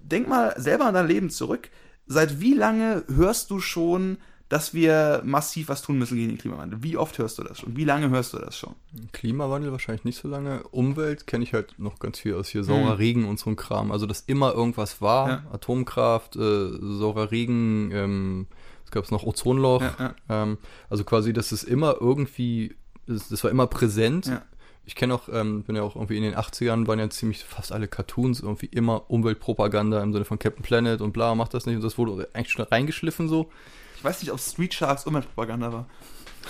[0.00, 1.68] denk mal selber an dein Leben zurück.
[2.06, 4.18] Seit wie lange hörst du schon,
[4.48, 6.82] dass wir massiv was tun müssen gegen den Klimawandel?
[6.82, 7.76] Wie oft hörst du das schon?
[7.76, 8.76] Wie lange hörst du das schon?
[9.12, 10.62] Klimawandel wahrscheinlich nicht so lange.
[10.68, 12.62] Umwelt kenne ich halt noch ganz viel aus hier.
[12.62, 13.90] Saurer Regen und so ein Kram.
[13.90, 15.28] Also, dass immer irgendwas war.
[15.28, 15.42] Ja.
[15.52, 18.46] Atomkraft, äh, saurer Regen, ähm,
[18.86, 19.82] es gab noch Ozonloch.
[19.82, 20.14] Ja, ja.
[20.28, 20.58] Ähm,
[20.88, 22.76] also quasi, dass es immer irgendwie,
[23.06, 24.26] das, das war immer präsent.
[24.26, 24.42] Ja.
[24.84, 27.72] Ich kenne auch, ähm, bin ja auch irgendwie in den 80ern, waren ja ziemlich fast
[27.72, 31.74] alle Cartoons irgendwie immer Umweltpropaganda im Sinne von Captain Planet und bla, macht das nicht.
[31.74, 33.50] Und das wurde eigentlich schon reingeschliffen so.
[33.96, 35.86] Ich weiß nicht, ob Street Sharks Umweltpropaganda war.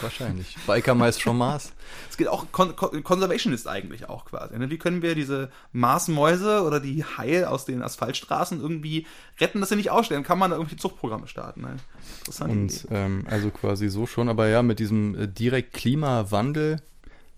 [0.00, 0.56] Wahrscheinlich.
[0.66, 1.72] Biker meist schon Mars.
[2.10, 4.58] Es geht auch Con Con Conservationist eigentlich auch quasi.
[4.58, 4.70] Ne?
[4.70, 9.06] Wie können wir diese Marsmäuse oder die Haie aus den Asphaltstraßen irgendwie
[9.38, 10.22] retten, dass sie nicht ausstellen?
[10.22, 11.60] Kann man da irgendwie Zuchtprogramme starten?
[11.60, 11.76] Ne?
[12.20, 12.62] Interessante Idee.
[12.62, 16.80] Und ähm, also quasi so schon, aber ja, mit diesem äh, direkt Klimawandel,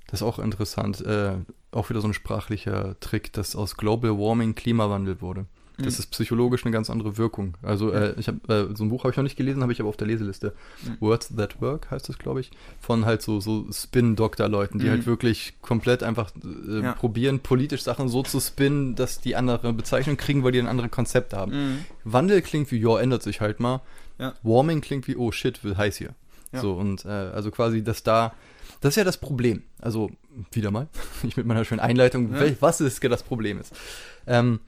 [0.07, 1.33] das ist auch interessant, äh,
[1.71, 5.47] auch wieder so ein sprachlicher Trick, dass aus Global Warming Klimawandel wurde.
[5.79, 6.01] Das Mhm.
[6.01, 7.57] ist psychologisch eine ganz andere Wirkung.
[7.63, 9.79] Also äh, ich habe äh, so ein Buch habe ich noch nicht gelesen, habe ich
[9.81, 10.53] aber auf der Leseliste.
[10.85, 10.97] Mhm.
[11.01, 12.51] Words That Work heißt es, glaube ich,
[12.81, 14.91] von halt so so Spin-Doktor-Leuten, die Mhm.
[14.91, 16.33] halt wirklich komplett einfach
[16.69, 16.93] äh, Ja.
[16.95, 20.91] probieren, politisch Sachen so zu spinnen, dass die andere Bezeichnung kriegen, weil die ein anderes
[20.91, 21.53] Konzept haben.
[21.53, 21.79] Mhm.
[22.05, 23.81] Wandel klingt wie, ja, ändert sich halt mal.
[24.19, 24.35] Ja.
[24.43, 26.15] Warming klingt wie, oh shit, wird heiß hier.
[26.53, 26.61] Ja.
[26.61, 28.33] So, und äh, also quasi, dass da,
[28.81, 29.63] das ist ja das Problem.
[29.81, 30.11] Also,
[30.53, 30.89] wieder mal,
[31.23, 32.47] ich mit meiner schönen Einleitung, Ja.
[32.61, 33.73] was ist das Problem ist.
[34.27, 34.61] Ähm,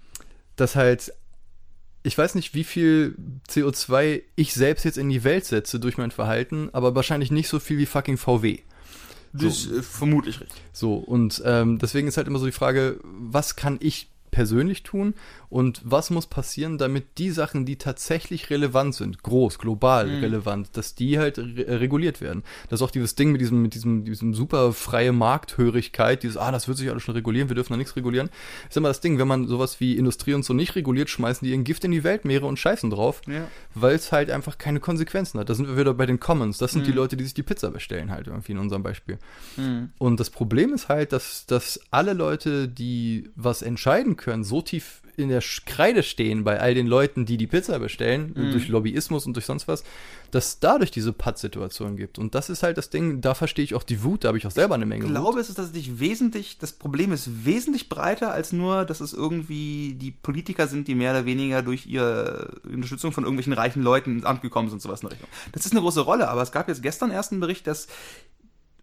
[0.60, 1.12] dass halt,
[2.02, 3.16] ich weiß nicht, wie viel
[3.48, 7.58] CO2 ich selbst jetzt in die Welt setze durch mein Verhalten, aber wahrscheinlich nicht so
[7.58, 8.58] viel wie fucking VW.
[9.32, 10.60] Das ist äh, vermutlich richtig.
[10.72, 15.14] So, und ähm, deswegen ist halt immer so die Frage, was kann ich persönlich tun
[15.48, 20.20] und was muss passieren, damit die Sachen, die tatsächlich relevant sind, groß, global Mhm.
[20.22, 22.42] relevant, dass die halt re reguliert werden.
[22.68, 26.52] Das ist auch dieses Ding mit diesem, mit diesem, diesem super freie Markthörigkeit, dieses, ah,
[26.52, 28.30] das wird sich alles schon regulieren, wir dürfen da nichts regulieren.
[28.68, 31.52] Ist immer das Ding, wenn man sowas wie Industrie und so nicht reguliert, schmeißen die
[31.52, 33.48] ihren Gift in die Weltmeere und scheißen drauf, Ja.
[33.74, 35.48] weil es halt einfach keine Konsequenzen hat.
[35.48, 36.58] Da sind wir wieder bei den Commons.
[36.58, 36.96] Das sind die Mhm.
[36.96, 39.18] Leute, die sich die Pizza bestellen, halt irgendwie in unserem Beispiel.
[39.56, 39.90] Mhm.
[39.98, 45.02] Und das Problem ist halt, dass, dass alle Leute, die was entscheiden können, so tief
[45.16, 48.52] in der Kreide stehen bei all den Leuten, die die Pizza bestellen, Mhm.
[48.52, 49.84] durch Lobbyismus und durch sonst was,
[50.30, 52.18] dass dadurch diese Patt-Situation gibt.
[52.18, 54.46] Und das ist halt das Ding, da verstehe ich auch die Wut, da habe ich
[54.46, 58.32] auch selber eine Menge Ich glaube, es ist tatsächlich wesentlich, das Problem ist wesentlich breiter
[58.32, 63.12] als nur, dass es irgendwie die Politiker sind, die mehr oder weniger durch ihre Unterstützung
[63.12, 65.28] von irgendwelchen reichen Leuten ins Amt gekommen sind, sowas in der Richtung.
[65.52, 67.88] Das ist eine große Rolle, aber es gab jetzt gestern erst einen Bericht, dass,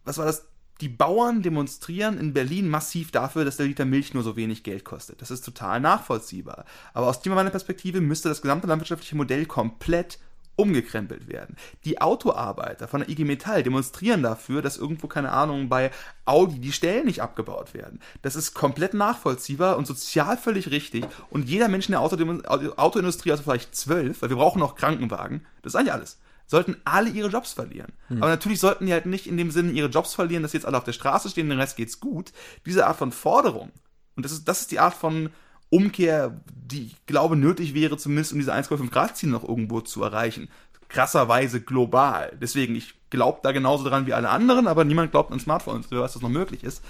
[0.03, 0.45] was war das?
[0.81, 4.83] Die Bauern demonstrieren in Berlin massiv dafür, dass der Liter Milch nur so wenig Geld
[4.83, 5.21] kostet.
[5.21, 6.65] Das ist total nachvollziehbar.
[6.93, 10.19] Aber aus Perspektive müsste das gesamte landwirtschaftliche Modell komplett
[10.57, 11.55] umgekrempelt werden.
[11.85, 15.91] Die Autoarbeiter von der IG Metall demonstrieren dafür, dass irgendwo, keine Ahnung, bei
[16.25, 17.99] Audi die Stellen nicht abgebaut werden.
[18.23, 21.05] Das ist komplett nachvollziehbar und sozial völlig richtig.
[21.29, 25.73] Und jeder Mensch in der Autoindustrie, also vielleicht zwölf, weil wir brauchen noch Krankenwagen, das
[25.73, 26.17] ist eigentlich alles,
[26.47, 27.91] sollten alle ihre Jobs verlieren.
[28.09, 30.77] Aber natürlich sollten die halt nicht in dem Sinne ihre Jobs verlieren, dass jetzt alle
[30.77, 32.31] auf der Straße stehen, den Rest geht's gut.
[32.65, 33.71] Diese Art von Forderung,
[34.15, 35.29] und das ist, das ist die Art von
[35.69, 40.01] Umkehr, die ich glaube nötig wäre, zumindest um diese 1,5 Grad Ziel noch irgendwo zu
[40.01, 40.49] erreichen.
[40.87, 42.37] Krasserweise global.
[42.41, 45.99] Deswegen, ich glaube da genauso dran wie alle anderen, aber niemand glaubt an Smartphones, wer
[45.99, 46.81] weiß, dass noch möglich ist.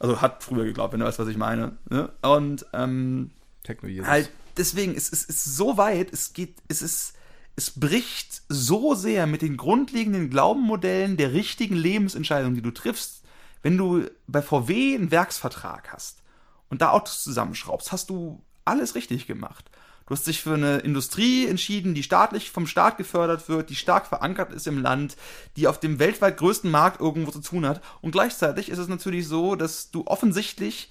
[0.00, 1.76] Also hat früher geglaubt, wenn du weißt, was ich meine.
[1.88, 2.10] Ne?
[2.22, 3.30] Und ähm,
[3.62, 7.14] Techno halt, deswegen, es, es ist so weit, es geht, es ist,
[7.56, 13.22] es bricht so sehr mit den grundlegenden Glaubenmodellen der richtigen Lebensentscheidungen, die du triffst.
[13.62, 16.22] Wenn du bei VW einen Werksvertrag hast
[16.68, 19.70] und da Autos zusammenschraubst, hast du alles richtig gemacht.
[20.06, 24.06] Du hast dich für eine Industrie entschieden, die staatlich vom Staat gefördert wird, die stark
[24.06, 25.16] verankert ist im Land,
[25.56, 27.80] die auf dem weltweit größten Markt irgendwo zu tun hat.
[28.00, 30.90] Und gleichzeitig ist es natürlich so, dass du offensichtlich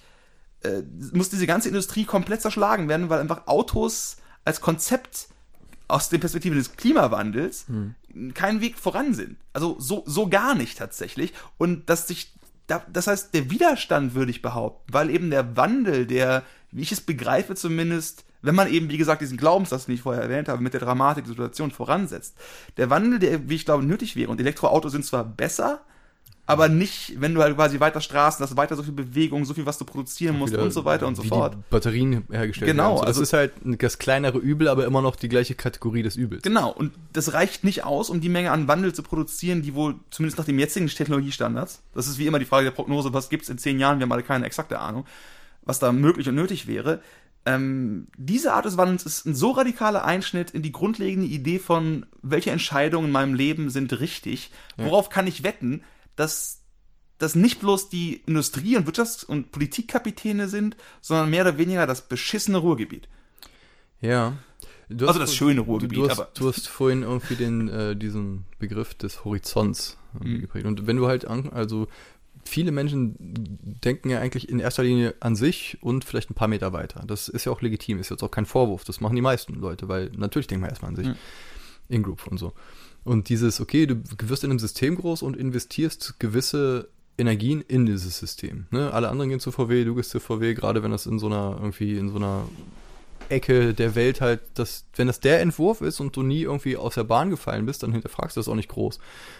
[0.62, 0.82] äh,
[1.12, 5.28] muss diese ganze Industrie komplett zerschlagen werden, weil einfach Autos als Konzept
[5.88, 7.66] aus der Perspektive des Klimawandels
[8.34, 9.36] keinen Weg voran sind.
[9.52, 11.32] Also so, so gar nicht tatsächlich.
[11.58, 12.32] Und dass sich,
[12.66, 16.92] da, das heißt, der Widerstand würde ich behaupten, weil eben der Wandel, der, wie ich
[16.92, 20.62] es begreife zumindest, wenn man eben, wie gesagt, diesen Glaubenssatz, den ich vorher erwähnt habe,
[20.62, 22.36] mit der Dramatik der Situation voransetzt,
[22.76, 25.82] der Wandel, der, wie ich glaube, nötig wäre, und Elektroautos sind zwar besser,
[26.52, 29.66] aber nicht, wenn du halt quasi weiter Straßen hast, weiter so viel Bewegung, so viel,
[29.66, 31.54] was du produzieren musst und so weiter und so fort.
[31.54, 32.98] Die Batterien hergestellt Genau, werden.
[32.98, 36.16] So, das also- ist halt das kleinere Übel, aber immer noch die gleiche Kategorie des
[36.16, 36.42] Übels.
[36.42, 39.96] Genau, und das reicht nicht aus, um die Menge an Wandel zu produzieren, die wohl
[40.10, 43.48] zumindest nach dem jetzigen Technologiestandards, das ist wie immer die Frage der Prognose, was gibt's
[43.48, 45.04] in zehn Jahren, wir haben alle keine exakte Ahnung,
[45.64, 47.00] was da möglich und nötig wäre.
[47.44, 52.06] Ähm, diese Art des Wandels ist ein so radikaler Einschnitt in die grundlegende Idee von,
[52.22, 55.82] welche Entscheidungen in meinem Leben sind richtig, worauf kann ich wetten,
[56.22, 56.60] dass
[57.18, 62.08] das nicht bloß die Industrie- und Wirtschafts- und Politikkapitäne sind, sondern mehr oder weniger das
[62.08, 63.08] beschissene Ruhrgebiet.
[64.00, 64.36] Ja.
[64.88, 67.68] Du Also hast- das schöne du, Ruhrgebiet, du, hast, aber- du hast vorhin irgendwie den,
[67.68, 70.40] äh, diesen Begriff des Horizonts Mhm.
[70.40, 70.66] geprägt.
[70.66, 71.86] Und wenn du halt, an, also
[72.44, 73.14] viele Menschen
[73.84, 77.04] denken ja eigentlich in erster Linie an sich und vielleicht ein paar Meter weiter.
[77.06, 78.84] Das ist ja auch legitim, ist jetzt auch kein Vorwurf.
[78.84, 81.06] Das machen die meisten Leute, weil natürlich denkt man erstmal an sich.
[81.06, 81.14] Mhm.
[81.88, 82.52] In-Group und so.
[83.04, 86.88] Und dieses, okay, du wirst in einem System groß und investierst gewisse
[87.18, 88.66] Energien in dieses System.
[88.70, 88.92] Ne?
[88.92, 91.58] Alle anderen gehen zu VW, du gehst zu VW, gerade wenn das in so einer,
[91.60, 92.44] irgendwie in so einer
[93.28, 96.94] Ecke der Welt halt, dass, wenn das der Entwurf ist und du nie irgendwie aus
[96.94, 98.98] der Bahn gefallen bist, dann hinterfragst du das auch nicht groß.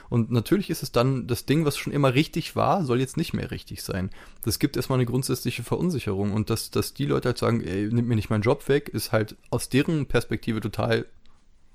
[0.08, 3.32] Und natürlich ist es dann, das Ding, was schon immer richtig war, soll jetzt nicht
[3.32, 4.10] mehr richtig sein.
[4.44, 8.06] Das gibt erstmal eine grundsätzliche Verunsicherung und dass, dass die Leute halt sagen, ey, nimm
[8.06, 11.06] mir nicht meinen Job weg, ist halt aus deren Perspektive total,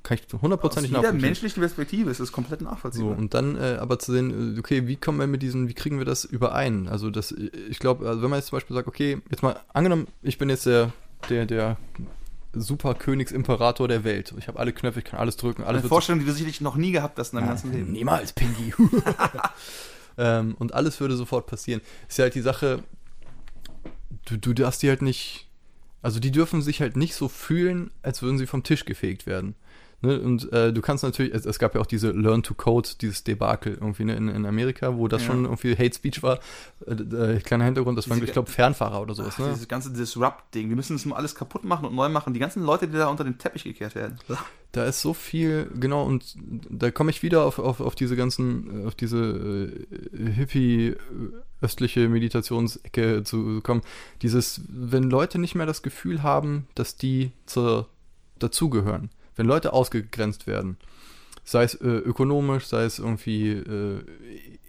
[0.07, 1.21] kann ich Aus hundertprozentig nachvollziehen.
[1.21, 3.17] menschlichen Perspektive ist es komplett So, nachvollziehbar.
[3.17, 5.97] und dann äh, aber zu sehen, äh, okay, wie kommen wir mit diesen, wie kriegen
[5.97, 6.87] wir das überein?
[6.87, 9.59] Also das, äh, ich glaube, also wenn man jetzt zum Beispiel sagt, okay, jetzt mal
[9.73, 10.93] angenommen, ich bin jetzt der,
[11.29, 11.77] der, der
[12.53, 14.33] super Königsimperator der Welt.
[14.39, 16.75] Ich habe alle Knöpfe, ich kann alles drücken, alles Eine Vorstellung, die du sicherlich noch
[16.75, 17.91] nie gehabt hast in deinem Ja, ganzen Leben.
[17.91, 18.73] Niemals, Pinky.
[20.17, 21.81] ähm, und alles würde sofort passieren.
[22.07, 22.83] Ist ja halt die Sache,
[24.25, 25.47] du, du darfst die halt nicht,
[26.01, 29.55] also die dürfen sich halt nicht so fühlen, als würden sie vom Tisch gefegt werden.
[30.01, 30.19] Ne?
[30.19, 33.23] Und äh, du kannst natürlich, es, es, gab ja auch diese Learn to Code, dieses
[33.23, 35.29] Debakel irgendwie ne, in, in Amerika, wo das ja.
[35.29, 36.39] schon irgendwie Hate Speech war.
[36.85, 39.33] Äh, äh, kleiner Hintergrund, das diese, waren, ich glaube, Fernfahrer oder sowas.
[39.35, 39.49] Ach, ne?
[39.53, 40.69] Dieses ganze Disrupt-Ding.
[40.69, 42.35] Wir müssen das mal alles kaputt machen und neu machen.
[42.35, 44.19] Die ganzen Leute, die da unter den Teppich gekehrt werden.
[44.71, 46.35] Da ist so viel, genau, und
[46.69, 53.61] da komme ich wieder auf, auf, auf diese ganzen, auf diese äh, Hippie-östliche Meditationsecke zu
[53.61, 53.81] kommen.
[54.21, 57.87] Dieses, wenn Leute nicht mehr das Gefühl haben, dass die zur,
[58.37, 60.77] dazugehören wenn Leute ausgegrenzt werden,
[61.43, 64.03] sei es äh, ökonomisch, sei es irgendwie äh,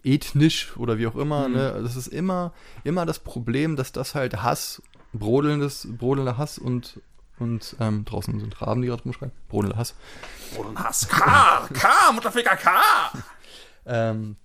[0.05, 1.55] ethnisch oder wie auch immer, mhm.
[1.55, 2.53] ne, das ist immer,
[2.85, 7.01] immer das Problem, dass das halt Hass, brodelndes, brodelnder Hass und
[7.41, 9.31] und ähm, draußen sind Raben, die gerade rumschreien.
[9.49, 9.95] Brodelnder Hass.
[10.57, 11.09] Brodelnder Hass.
[11.09, 11.69] K!
[11.73, 12.13] K!
[12.13, 12.71] Mutterficker K!
[13.87, 14.37] ähm,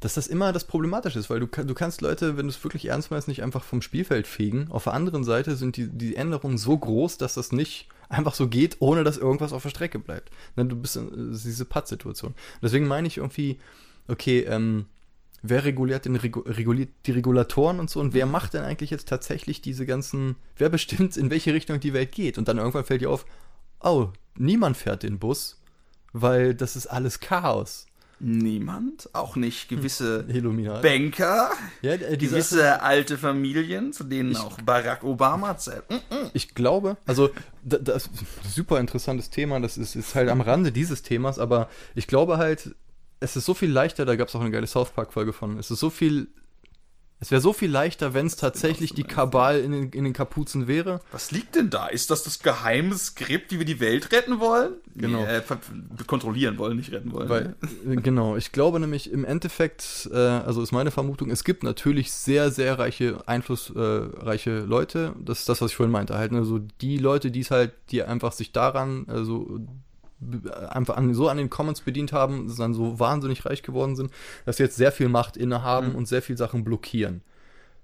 [0.00, 2.86] dass das immer das Problematische ist, weil du, du kannst Leute, wenn du es wirklich
[2.86, 4.68] ernst meinst, nicht einfach vom Spielfeld fegen.
[4.70, 8.48] Auf der anderen Seite sind die, die Änderungen so groß, dass das nicht einfach so
[8.48, 10.30] geht, ohne dass irgendwas auf der Strecke bleibt.
[10.56, 12.34] Ne, du bist in diese Patt-Situation.
[12.62, 13.58] Deswegen meine ich irgendwie,
[14.06, 14.86] okay, ähm,
[15.42, 19.60] wer reguliert, den, reguliert die Regulatoren und so und wer macht denn eigentlich jetzt tatsächlich
[19.60, 22.38] diese ganzen, wer bestimmt, in welche Richtung die Welt geht?
[22.38, 23.26] Und dann irgendwann fällt dir auf,
[23.80, 25.60] oh, niemand fährt den Bus,
[26.12, 27.87] weil das ist alles Chaos.
[28.20, 30.64] Niemand, auch nicht gewisse hm.
[30.82, 31.50] Banker,
[31.82, 35.88] ja, äh, gewisse alte Familien, zu denen ich, auch Barack Obama zählt.
[35.88, 36.30] Mm -mm.
[36.32, 37.30] Ich glaube, also
[37.62, 41.68] das ist ein super interessantes Thema, das ist, ist halt am Rande dieses Themas, aber
[41.94, 42.74] ich glaube halt,
[43.20, 45.70] es ist so viel leichter, da gab es auch eine geile South Park-Folge von, es
[45.70, 46.28] ist so viel
[47.20, 50.68] es wäre so viel leichter, wenn es tatsächlich die Kabal in den, in den Kapuzen
[50.68, 51.00] wäre.
[51.10, 51.88] Was liegt denn da?
[51.88, 54.74] Ist das das geheime Skript, wie wir die Welt retten wollen?
[54.94, 55.22] Genau.
[55.22, 55.42] Nee, äh,
[56.06, 57.28] kontrollieren wollen, nicht retten wollen.
[57.28, 57.56] Weil,
[57.88, 62.12] äh, genau, ich glaube nämlich im Endeffekt, äh, also ist meine Vermutung, es gibt natürlich
[62.12, 65.14] sehr, sehr reiche, einflussreiche Leute.
[65.18, 66.16] Das ist das, was ich vorhin meinte.
[66.16, 69.60] Halt, ne, so die Leute, die es halt, die einfach sich daran, also
[70.70, 74.10] einfach an, so an den Commons bedient haben, dann so wahnsinnig reich geworden sind,
[74.44, 75.94] dass sie jetzt sehr viel Macht innehaben mhm.
[75.96, 77.22] und sehr viel Sachen blockieren.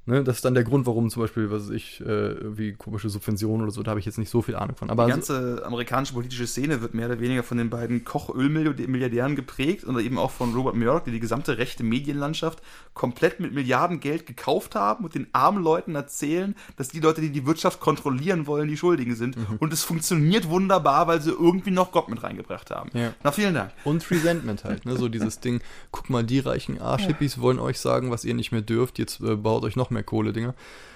[0.06, 3.08] Ne, das ist dann der Grund, warum zum Beispiel, was weiß ich, äh, wie komische
[3.08, 4.90] Subventionen oder so, da habe ich jetzt nicht so viel Ahnung von.
[4.90, 9.84] Aber die ganze amerikanische politische Szene wird mehr oder weniger von den beiden Koch-Ölmilliardären geprägt
[9.84, 12.60] und eben auch von Robert Murdoch, die die gesamte rechte Medienlandschaft
[12.92, 17.30] komplett mit Milliarden Geld gekauft haben und den armen Leuten erzählen, dass die Leute, die
[17.30, 19.38] die Wirtschaft kontrollieren wollen, die Schuldigen sind.
[19.38, 19.56] Mhm.
[19.58, 22.90] Und es funktioniert wunderbar, weil sie irgendwie noch Gott mit reingebracht haben.
[22.92, 23.14] Ja.
[23.22, 23.72] Na, vielen Dank.
[23.84, 24.96] Und Resentment halt, ne?
[24.98, 27.42] so dieses Ding, guck mal, die reichen Arschhippies ja.
[27.42, 30.54] wollen euch sagen, was ihr nicht mehr dürft, jetzt äh, baut euch noch mehr Kohle-Dinger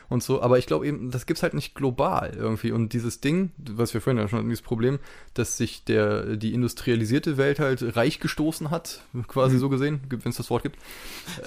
[0.09, 0.43] und so.
[0.43, 2.73] Aber ich glaube eben, das gibt's halt nicht global irgendwie.
[2.73, 4.99] Und dieses Ding, was wir vorhin ja schon hatten, dieses Problem,
[5.35, 9.61] dass sich der, die industrialisierte Welt halt reich gestoßen hat, quasi mhm.
[9.61, 10.79] so gesehen, wenn es das Wort gibt.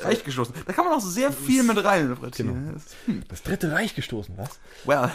[0.03, 0.53] Reich gestoßen.
[0.65, 2.53] Da kann man auch sehr viel mit rein Genau.
[3.05, 3.23] Hm.
[3.27, 4.59] Das dritte Reich gestoßen, was?
[4.85, 5.11] Well,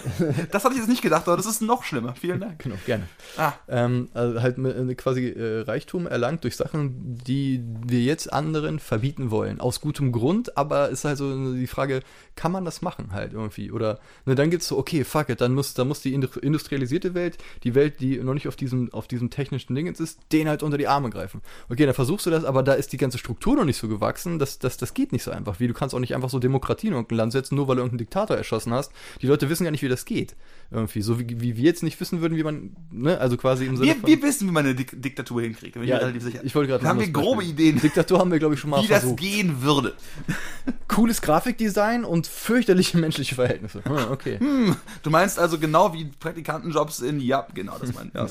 [0.51, 2.15] das hatte ich jetzt nicht gedacht, aber das ist noch schlimmer.
[2.15, 2.59] Vielen Dank.
[2.59, 3.09] Genau, gerne.
[3.37, 3.53] Ah.
[3.69, 9.31] Ähm, also halt äh, quasi äh, Reichtum erlangt durch Sachen, die wir jetzt anderen verbieten
[9.31, 9.61] wollen.
[9.61, 12.03] Aus gutem Grund, aber ist halt so die Frage,
[12.35, 13.71] kann man das machen halt irgendwie?
[13.71, 17.39] Oder ne, dann es so, okay, fuck it, dann muss, dann muss die industrialisierte Welt,
[17.63, 20.79] die Welt, die noch nicht auf diesem, auf diesem technischen Ding ist, den halt unter
[20.79, 21.43] die Arme greifen.
[21.69, 24.39] Okay, dann versuchst du das, aber da ist die ganze Struktur noch nicht so gewachsen,
[24.39, 25.61] das, das, das geht nicht so einfach.
[25.61, 27.83] Wie du kannst auch nicht einfach so Demokratie in irgendein Land setzen, nur weil du
[27.83, 28.93] irgendeinen Diktator erschossen hast.
[29.23, 30.35] Die Leute wissen ja nicht, wie das geht.
[30.71, 31.01] Irgendwie.
[31.01, 33.89] So wie, wie wir jetzt nicht wissen würden, wie man, ne, also quasi im Sinne
[33.89, 35.77] wir, von, wir wissen, wie man eine Dik Diktatur hinkriegt.
[35.77, 37.81] Ja, ich, ich wollte gerade Haben wir grobe Ideen.
[37.81, 39.21] Diktatur haben wir, glaube ich, schon mal Wie versucht.
[39.21, 39.95] das gehen würde.
[40.89, 43.85] Cooles Grafikdesign und fürchterliche menschliche Verhältnisse.
[43.85, 44.39] Hm, okay.
[44.39, 48.15] Hm, du meinst also genau wie Praktikantenjobs in, ja, genau, das meint.
[48.15, 48.27] Ja,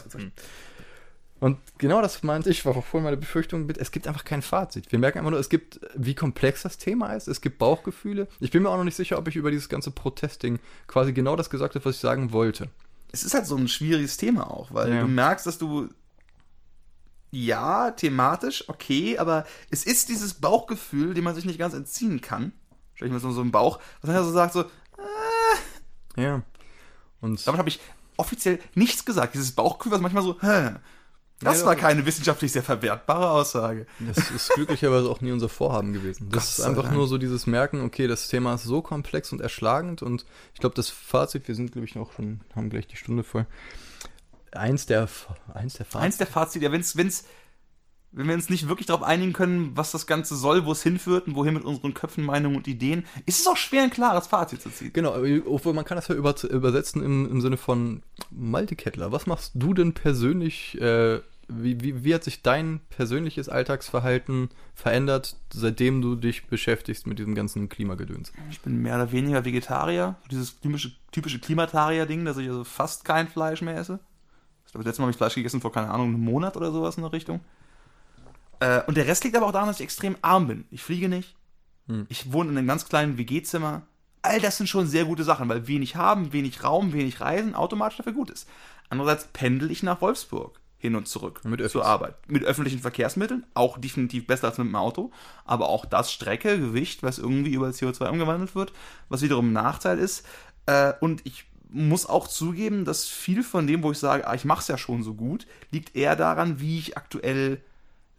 [1.46, 4.92] und genau das meinte ich, war vorhin meine Befürchtung mit, es gibt einfach kein Fazit.
[4.92, 8.28] Wir merken einfach nur, es gibt, wie komplex das Thema ist, es gibt Bauchgefühle.
[8.40, 11.36] Ich bin mir auch noch nicht sicher, ob ich über dieses ganze Protesting quasi genau
[11.36, 12.70] das gesagt habe, was ich sagen wollte.
[13.12, 15.02] Es ist halt so ein schwieriges Thema auch, weil ja.
[15.02, 15.88] du merkst, dass du
[17.30, 22.54] ja, thematisch, okay, aber es ist dieses Bauchgefühl, dem man sich nicht ganz entziehen kann.
[22.96, 26.24] Stell ich mir so, so im Bauch, was man ja so sagt, so, äh.
[26.24, 26.42] Ja.
[27.22, 27.80] Und damit habe ich
[28.18, 29.36] offiziell nichts gesagt.
[29.36, 30.72] Dieses Bauchgefühl, was manchmal so, hä.
[31.42, 33.88] Das ja, war keine wissenschaftlich sehr verwertbare Aussage.
[34.00, 36.30] Das ist glücklicherweise auch nie unser Vorhaben gewesen.
[36.30, 40.02] Das ist einfach nur so dieses Merken, okay, das Thema ist so komplex und erschlagend
[40.02, 43.24] und ich glaube, das Fazit, wir sind, glaube ich, noch schon, haben gleich die Stunde
[43.24, 43.46] voll.
[44.52, 45.10] Eins der,
[45.54, 46.06] eins der Fazit.
[46.06, 47.26] Eins der Fazit, ja, wenn's, wenn's,
[48.16, 51.28] wenn wir uns nicht wirklich darauf einigen können, was das Ganze soll, wo es hinführt
[51.28, 54.62] und wohin mit unseren Köpfen, Meinungen und Ideen, ist es auch schwer, ein klares Fazit
[54.62, 54.92] zu ziehen.
[54.94, 59.12] Genau, obwohl man kann das ja über, übersetzen im, im Sinne von Malte Kettler.
[59.12, 65.36] Was machst du denn persönlich, äh, wie, wie, wie hat sich dein persönliches Alltagsverhalten verändert,
[65.54, 68.32] seitdem du dich beschäftigst mit diesem ganzen Klimagedöns?
[68.50, 70.16] Ich bin mehr oder weniger Vegetarier.
[70.32, 74.00] Dieses typische, typische Klimatarier-Ding, dass ich also fast kein Fleisch mehr esse
[74.76, 76.98] glaube, das letzte Mal habe ich Fleisch gegessen vor, keine Ahnung, einem Monat oder sowas
[76.98, 77.40] in der Richtung.
[78.60, 80.66] Äh, und der Rest liegt aber auch daran, dass ich extrem arm bin.
[80.72, 81.36] Ich fliege nicht.
[81.88, 82.06] Hm.
[82.10, 83.84] Ich wohne in einem ganz kleinen WG-Zimmer.
[84.22, 87.98] All das sind schon sehr gute Sachen, weil wenig haben, wenig Raum, wenig Reisen automatisch
[87.98, 88.50] dafür gut ist.
[88.90, 92.16] Andererseits pendel ich nach Wolfsburg hin und zurück zur Arbeit.
[92.28, 95.12] Mit öffentlichen Verkehrsmitteln, auch definitiv besser als mit dem Auto.
[95.44, 98.74] Aber auch das Strecke, Gewicht, was irgendwie über CO2 umgewandelt wird,
[99.10, 100.26] was wiederum ein Nachteil ist.
[100.66, 104.46] Äh, und ich muss auch zugeben, dass viel von dem, wo ich sage, ah, ich
[104.46, 107.62] mache es ja schon so gut, liegt eher daran, wie ich aktuell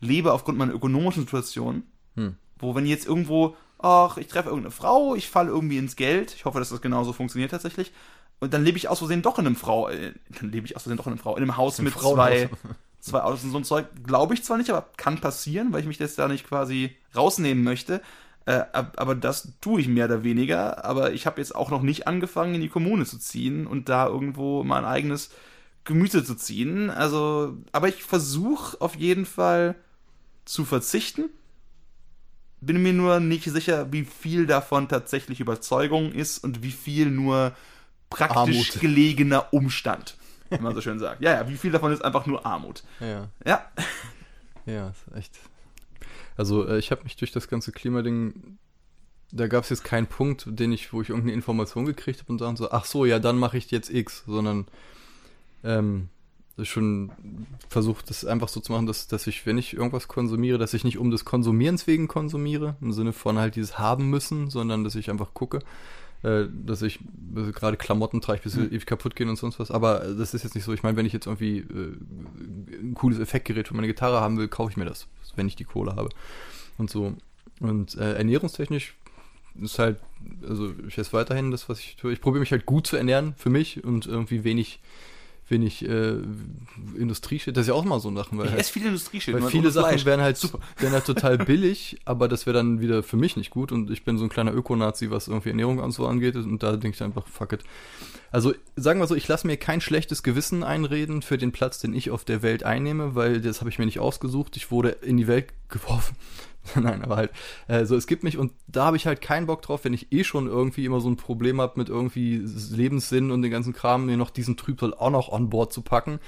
[0.00, 1.82] lebe aufgrund meiner ökonomischen Situation.
[2.14, 2.36] Hm.
[2.58, 6.44] Wo wenn jetzt irgendwo, ach, ich treffe irgendeine Frau, ich falle irgendwie ins Geld, ich
[6.44, 7.92] hoffe, dass das genauso funktioniert tatsächlich,
[8.38, 10.82] und dann lebe ich aus Versehen doch in einem Frau, äh, dann lebe ich aus
[10.82, 12.50] Versehen doch in einem Frau, in einem Haus Im mit zwei,
[13.00, 15.86] zwei Autos und so ein Zeug, glaube ich zwar nicht, aber kann passieren, weil ich
[15.86, 18.02] mich jetzt da nicht quasi rausnehmen möchte.
[18.44, 20.84] Äh, ab- aber das tue ich mehr oder weniger.
[20.84, 24.06] Aber ich habe jetzt auch noch nicht angefangen, in die Kommune zu ziehen und da
[24.06, 25.30] irgendwo mein eigenes
[25.84, 26.90] Gemüse zu ziehen.
[26.90, 29.76] Also, aber ich versuche auf jeden Fall
[30.46, 31.28] zu verzichten.
[32.62, 37.54] Bin mir nur nicht sicher, wie viel davon tatsächlich Überzeugung ist und wie viel nur
[38.08, 38.80] praktisch Armut.
[38.80, 40.16] gelegener Umstand,
[40.48, 41.20] wie man so schön sagt.
[41.20, 42.82] Ja, ja, wie viel davon ist einfach nur Armut.
[43.00, 43.66] Ja, Ja,
[44.64, 45.38] ja, ist echt.
[46.36, 48.58] Also äh, ich habe mich durch das ganze Klimading,
[49.32, 52.38] da gab es jetzt keinen Punkt, den ich, wo ich irgendeine Information gekriegt habe und
[52.38, 54.66] sagen so, ach so, ja, dann mache ich jetzt X, sondern
[55.62, 56.08] ähm,
[56.56, 57.10] ist schon
[57.68, 60.84] versucht, das einfach so zu machen, dass, dass ich, wenn ich irgendwas konsumiere, dass ich
[60.84, 64.94] nicht um des Konsumierens wegen konsumiere, im Sinne von halt dieses haben müssen, sondern dass
[64.94, 65.58] ich einfach gucke,
[66.22, 66.98] äh, dass ich
[67.34, 68.66] also gerade Klamotten trage, bis sie Mhm.
[68.68, 69.70] ewig kaputt gehen und sonst was.
[69.70, 70.72] Aber das ist jetzt nicht so.
[70.72, 71.96] Ich meine, wenn ich jetzt irgendwie äh,
[72.80, 75.64] ein cooles Effektgerät für meine Gitarre haben will, kaufe ich mir das, wenn ich die
[75.64, 76.08] Kohle habe.
[76.78, 77.14] Und so.
[77.60, 78.94] Und äh, ernährungstechnisch
[79.60, 79.98] ist halt,
[80.46, 82.12] also ich esse weiterhin das, was ich tue.
[82.12, 84.80] Ich probiere mich halt gut zu ernähren für mich und irgendwie wenig,
[85.48, 86.16] wenig äh,
[86.96, 87.56] Industrieshit.
[87.56, 89.34] Das ist ja auch mal so Sachen, weil ich halt, esse viele Industrieshit.
[89.34, 90.04] weil viele Sachen Fleisch.
[90.04, 90.60] wären halt, Super.
[90.78, 94.04] wären halt total billig, aber das wäre dann wieder für mich nicht gut und ich
[94.04, 97.02] bin so ein kleiner Ökonazi, was irgendwie Ernährung und so angeht und da denke ich
[97.02, 97.64] einfach, fuck it.
[98.32, 101.94] Also sagen wir so, ich lasse mir kein schlechtes Gewissen einreden für den Platz, den
[101.94, 104.56] ich auf der Welt einnehme, weil das habe ich mir nicht ausgesucht.
[104.56, 106.16] Ich wurde in die Welt geworfen.
[106.74, 107.30] Nein, aber halt,
[107.68, 110.12] äh, so es gibt mich und da habe ich halt keinen Bock drauf, wenn ich
[110.12, 112.38] eh schon irgendwie immer so ein Problem habe mit irgendwie
[112.70, 116.18] Lebenssinn und den ganzen Kram, mir noch diesen Trübsal auch noch on board zu packen.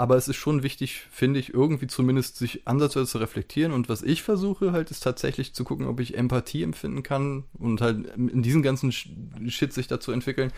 [0.00, 3.70] Aber es ist schon wichtig, finde ich, irgendwie zumindest sich ansatzweise zu reflektieren.
[3.70, 7.82] Und was ich versuche halt, ist tatsächlich zu gucken, ob ich Empathie empfinden kann und
[7.82, 10.52] halt in diesen ganzen Shit sich dazu entwickeln,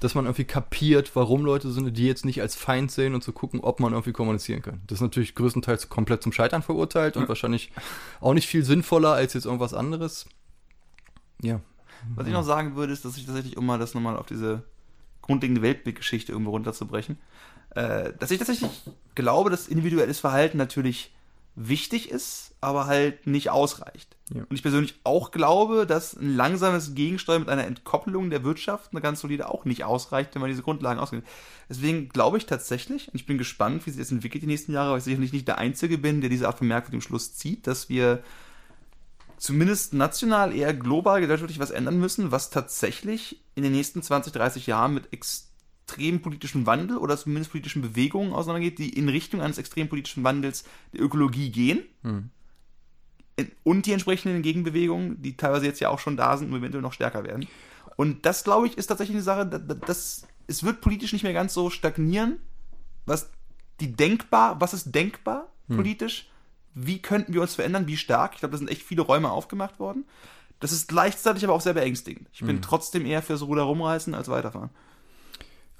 [0.00, 3.32] dass man irgendwie kapiert, warum Leute sind, die jetzt nicht als Feind sehen und zu
[3.32, 4.82] gucken, ob man irgendwie kommunizieren kann.
[4.88, 7.72] Das ist natürlich größtenteils komplett zum Scheitern verurteilt und wahrscheinlich
[8.20, 10.26] auch nicht viel sinnvoller als jetzt irgendwas anderes.
[11.40, 11.62] Ja.
[12.14, 14.64] Was ich noch sagen würde, ist, dass ich tatsächlich, um mal das nochmal auf diese
[15.22, 17.18] grundlegende Weltblickgeschichte irgendwo runterzubrechen,
[17.74, 18.70] äh, dass ich tatsächlich
[19.14, 21.12] glaube, dass individuelles Verhalten natürlich
[21.54, 24.16] wichtig ist, aber halt nicht ausreicht.
[24.32, 24.42] Ja.
[24.48, 29.00] Und ich persönlich auch glaube, dass ein langsames Gegensteuern mit einer Entkoppelung der Wirtschaft, eine
[29.00, 31.24] ganz solide, auch nicht ausreicht, wenn man diese Grundlagen ausgeht.
[31.68, 34.92] Deswegen glaube ich tatsächlich, und ich bin gespannt, wie sich das entwickelt die nächsten Jahre,
[34.92, 37.88] weil ich sicherlich nicht der Einzige bin, der diese Art von merkwürdigem Schluss zieht, dass
[37.88, 38.22] wir
[39.42, 44.68] zumindest national, eher global gesellschaftlich was ändern müssen, was tatsächlich in den nächsten 20, 30
[44.68, 49.88] Jahren mit extrem politischem Wandel oder zumindest politischen Bewegungen auseinandergeht, die in Richtung eines extrem
[49.88, 50.62] politischen Wandels
[50.92, 51.82] der Ökologie gehen.
[52.02, 52.30] Hm.
[53.64, 56.92] Und die entsprechenden Gegenbewegungen, die teilweise jetzt ja auch schon da sind und eventuell noch
[56.92, 57.48] stärker werden.
[57.96, 61.24] Und das, glaube ich, ist tatsächlich eine Sache, da- da- das, es wird politisch nicht
[61.24, 62.36] mehr ganz so stagnieren,
[63.06, 63.28] was
[63.80, 66.28] die denkbar, was ist denkbar politisch,
[66.74, 68.32] wie könnten wir uns verändern, wie stark.
[68.34, 70.04] Ich glaube, da sind echt viele Räume aufgemacht worden.
[70.60, 72.28] Das ist gleichzeitig aber auch sehr beängstigend.
[72.32, 74.70] Ich bin trotzdem eher fürs Ruder rumreißen als weiterfahren.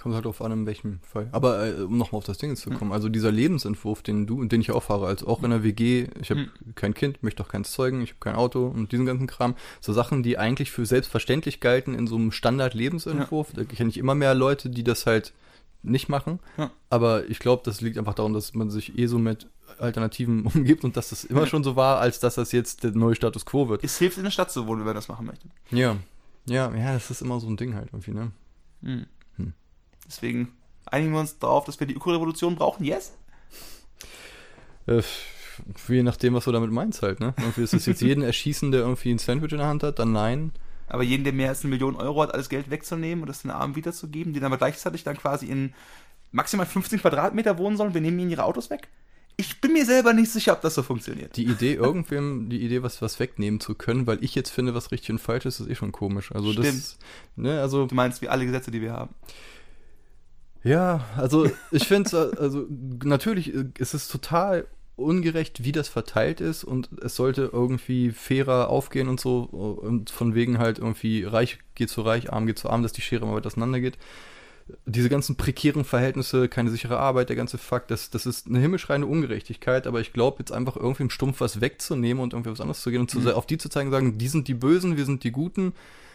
[0.02, 1.28] Kommt halt drauf an, in welchem Fall.
[1.30, 4.50] Aber äh, um nochmal auf das Ding zu kommen, also dieser Lebensentwurf, den du und
[4.50, 7.48] den ich auch fahre, als auch in der WG, ich habe kein Kind, möchte auch
[7.48, 10.84] keins zeugen, ich habe kein Auto und diesen ganzen Kram, so Sachen, die eigentlich für
[10.84, 13.52] selbstverständlich galten in so einem Standard-Lebensentwurf.
[13.54, 15.32] Da kenne ich immer mehr Leute, die das halt
[15.82, 16.40] nicht machen.
[16.56, 16.70] Ja.
[16.90, 20.84] Aber ich glaube, das liegt einfach daran, dass man sich eh so mit Alternativen umgibt
[20.84, 23.68] und dass das immer schon so war, als dass das jetzt der neue Status quo
[23.68, 23.84] wird.
[23.84, 25.48] Es hilft in der Stadt zu wohnen, wenn man das machen möchte.
[25.70, 25.96] Ja.
[26.46, 28.32] Ja, ja, das ist immer so ein Ding halt irgendwie, ne?
[28.80, 29.06] Mhm.
[29.36, 29.52] Hm.
[30.06, 30.52] Deswegen
[30.86, 32.84] einigen wir uns darauf, dass wir die Ökorevolution brauchen.
[32.84, 33.12] Yes?
[34.86, 35.02] Äh,
[35.88, 37.34] je nachdem, was du damit meinst halt, ne?
[37.38, 40.12] Irgendwie ist es jetzt jeden erschießen, der irgendwie ein Sandwich in der Hand hat, dann
[40.12, 40.52] nein.
[40.92, 43.50] Aber jeden, der mehr als eine Million Euro hat, alles Geld wegzunehmen und das den
[43.50, 45.72] Armen wiederzugeben, die dann aber gleichzeitig dann quasi in
[46.32, 48.88] maximal 15 Quadratmeter wohnen sollen, wir nehmen ihnen ihre Autos weg?
[49.38, 51.34] Ich bin mir selber nicht sicher, ob das so funktioniert.
[51.38, 54.92] Die Idee, irgendwem die Idee, was, was wegnehmen zu können, weil ich jetzt finde, was
[54.92, 56.30] richtig und falsch ist, ist eh schon komisch.
[56.32, 56.96] Also das, Stimmt.
[57.36, 59.14] ne, also Du meinst, wie alle Gesetze, die wir haben.
[60.62, 62.66] Ja, also ich finde, also
[63.02, 64.66] natürlich ist es total
[64.96, 70.34] ungerecht, wie das verteilt ist und es sollte irgendwie fairer aufgehen und so und von
[70.34, 73.34] wegen halt irgendwie reich geht zu reich, arm geht zu arm, dass die Schere immer
[73.34, 73.96] weiter auseinander geht.
[74.86, 79.06] Diese ganzen prekären Verhältnisse, keine sichere Arbeit, der ganze Fakt, das, das ist eine himmelschreiende
[79.06, 82.82] Ungerechtigkeit, aber ich glaube, jetzt einfach irgendwie im Stumpf was wegzunehmen und irgendwie was anderes
[82.82, 83.28] zu gehen und zu, mhm.
[83.28, 85.72] auf die zu zeigen, sagen, die sind die Bösen, wir sind die Guten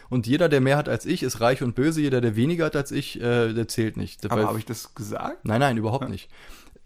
[0.08, 2.76] und jeder, der mehr hat als ich, ist reich und böse, jeder, der weniger hat
[2.76, 4.30] als ich, äh, der zählt nicht.
[4.30, 5.44] Aber habe ich das gesagt?
[5.44, 6.10] Nein, nein, überhaupt ja.
[6.10, 6.30] nicht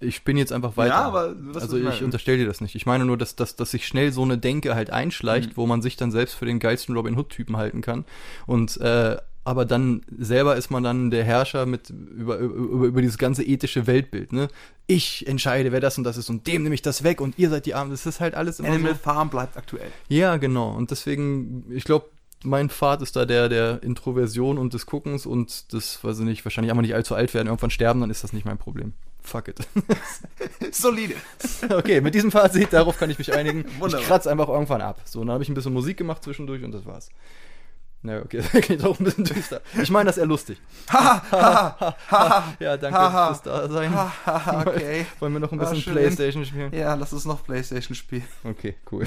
[0.03, 0.94] ich bin jetzt einfach weiter.
[0.94, 2.74] Ja, aber was also ich, unterstelle dir das nicht.
[2.74, 5.57] Ich meine nur, dass, dass, dass sich schnell so eine Denke halt einschleicht, mhm.
[5.57, 8.05] wo man sich dann selbst für den geilsten Robin Hood-Typen halten kann.
[8.46, 13.18] Und äh, aber dann selber ist man dann der Herrscher mit über, über, über dieses
[13.18, 14.48] ganze ethische Weltbild, ne?
[14.86, 17.50] Ich entscheide, wer das und das ist und dem nehme ich das weg und ihr
[17.50, 17.90] seid die Armen.
[17.90, 18.98] Das ist halt alles immer Animal so.
[18.98, 19.90] Farm bleibt aktuell.
[20.09, 20.70] Ja, genau.
[20.72, 22.07] Und deswegen, ich glaube,
[22.44, 26.44] mein Pfad ist da der der Introversion und des Guckens und das, weiß ich nicht,
[26.44, 28.92] wahrscheinlich auch mal nicht allzu alt werden, irgendwann sterben, dann ist das nicht mein Problem.
[29.23, 29.59] Fuck it.
[30.73, 31.14] Solide.
[31.70, 33.64] Okay, mit diesem Fazit, darauf kann ich mich einigen.
[33.79, 34.01] Wunderbar.
[34.01, 35.01] Ich kratze einfach irgendwann ab.
[35.05, 37.09] So, dann habe ich ein bisschen Musik gemacht zwischendurch und das war's.
[38.05, 39.61] Na, okay, das klingt auch ein bisschen düster.
[39.81, 40.59] Ich meine das eher lustig.
[40.93, 43.95] ja, danke fürs Dasein.
[44.66, 45.07] okay.
[45.20, 46.73] Wollen wir noch ein bisschen Playstation spielen?
[46.75, 48.27] Ja, lass uns noch Playstation spielen.
[48.43, 49.07] Okay, cool.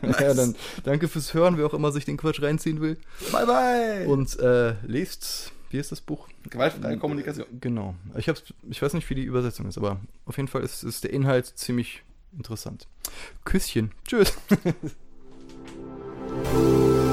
[0.00, 0.20] nice.
[0.26, 0.54] Ja, dann
[0.84, 2.96] danke fürs Hören, wer auch immer sich den Quatsch reinziehen will.
[3.32, 4.06] Bye, bye.
[4.06, 6.26] Und äh, lest, wie ist das Buch?
[6.48, 7.46] Gewaltfreie Kommunikation.
[7.60, 7.94] Genau.
[8.16, 11.04] Ich, hab's, ich weiß nicht, wie die Übersetzung ist, aber auf jeden Fall ist, ist
[11.04, 12.02] der Inhalt ziemlich
[12.34, 12.88] interessant.
[13.44, 13.92] Küsschen.
[14.08, 14.38] Tschüss.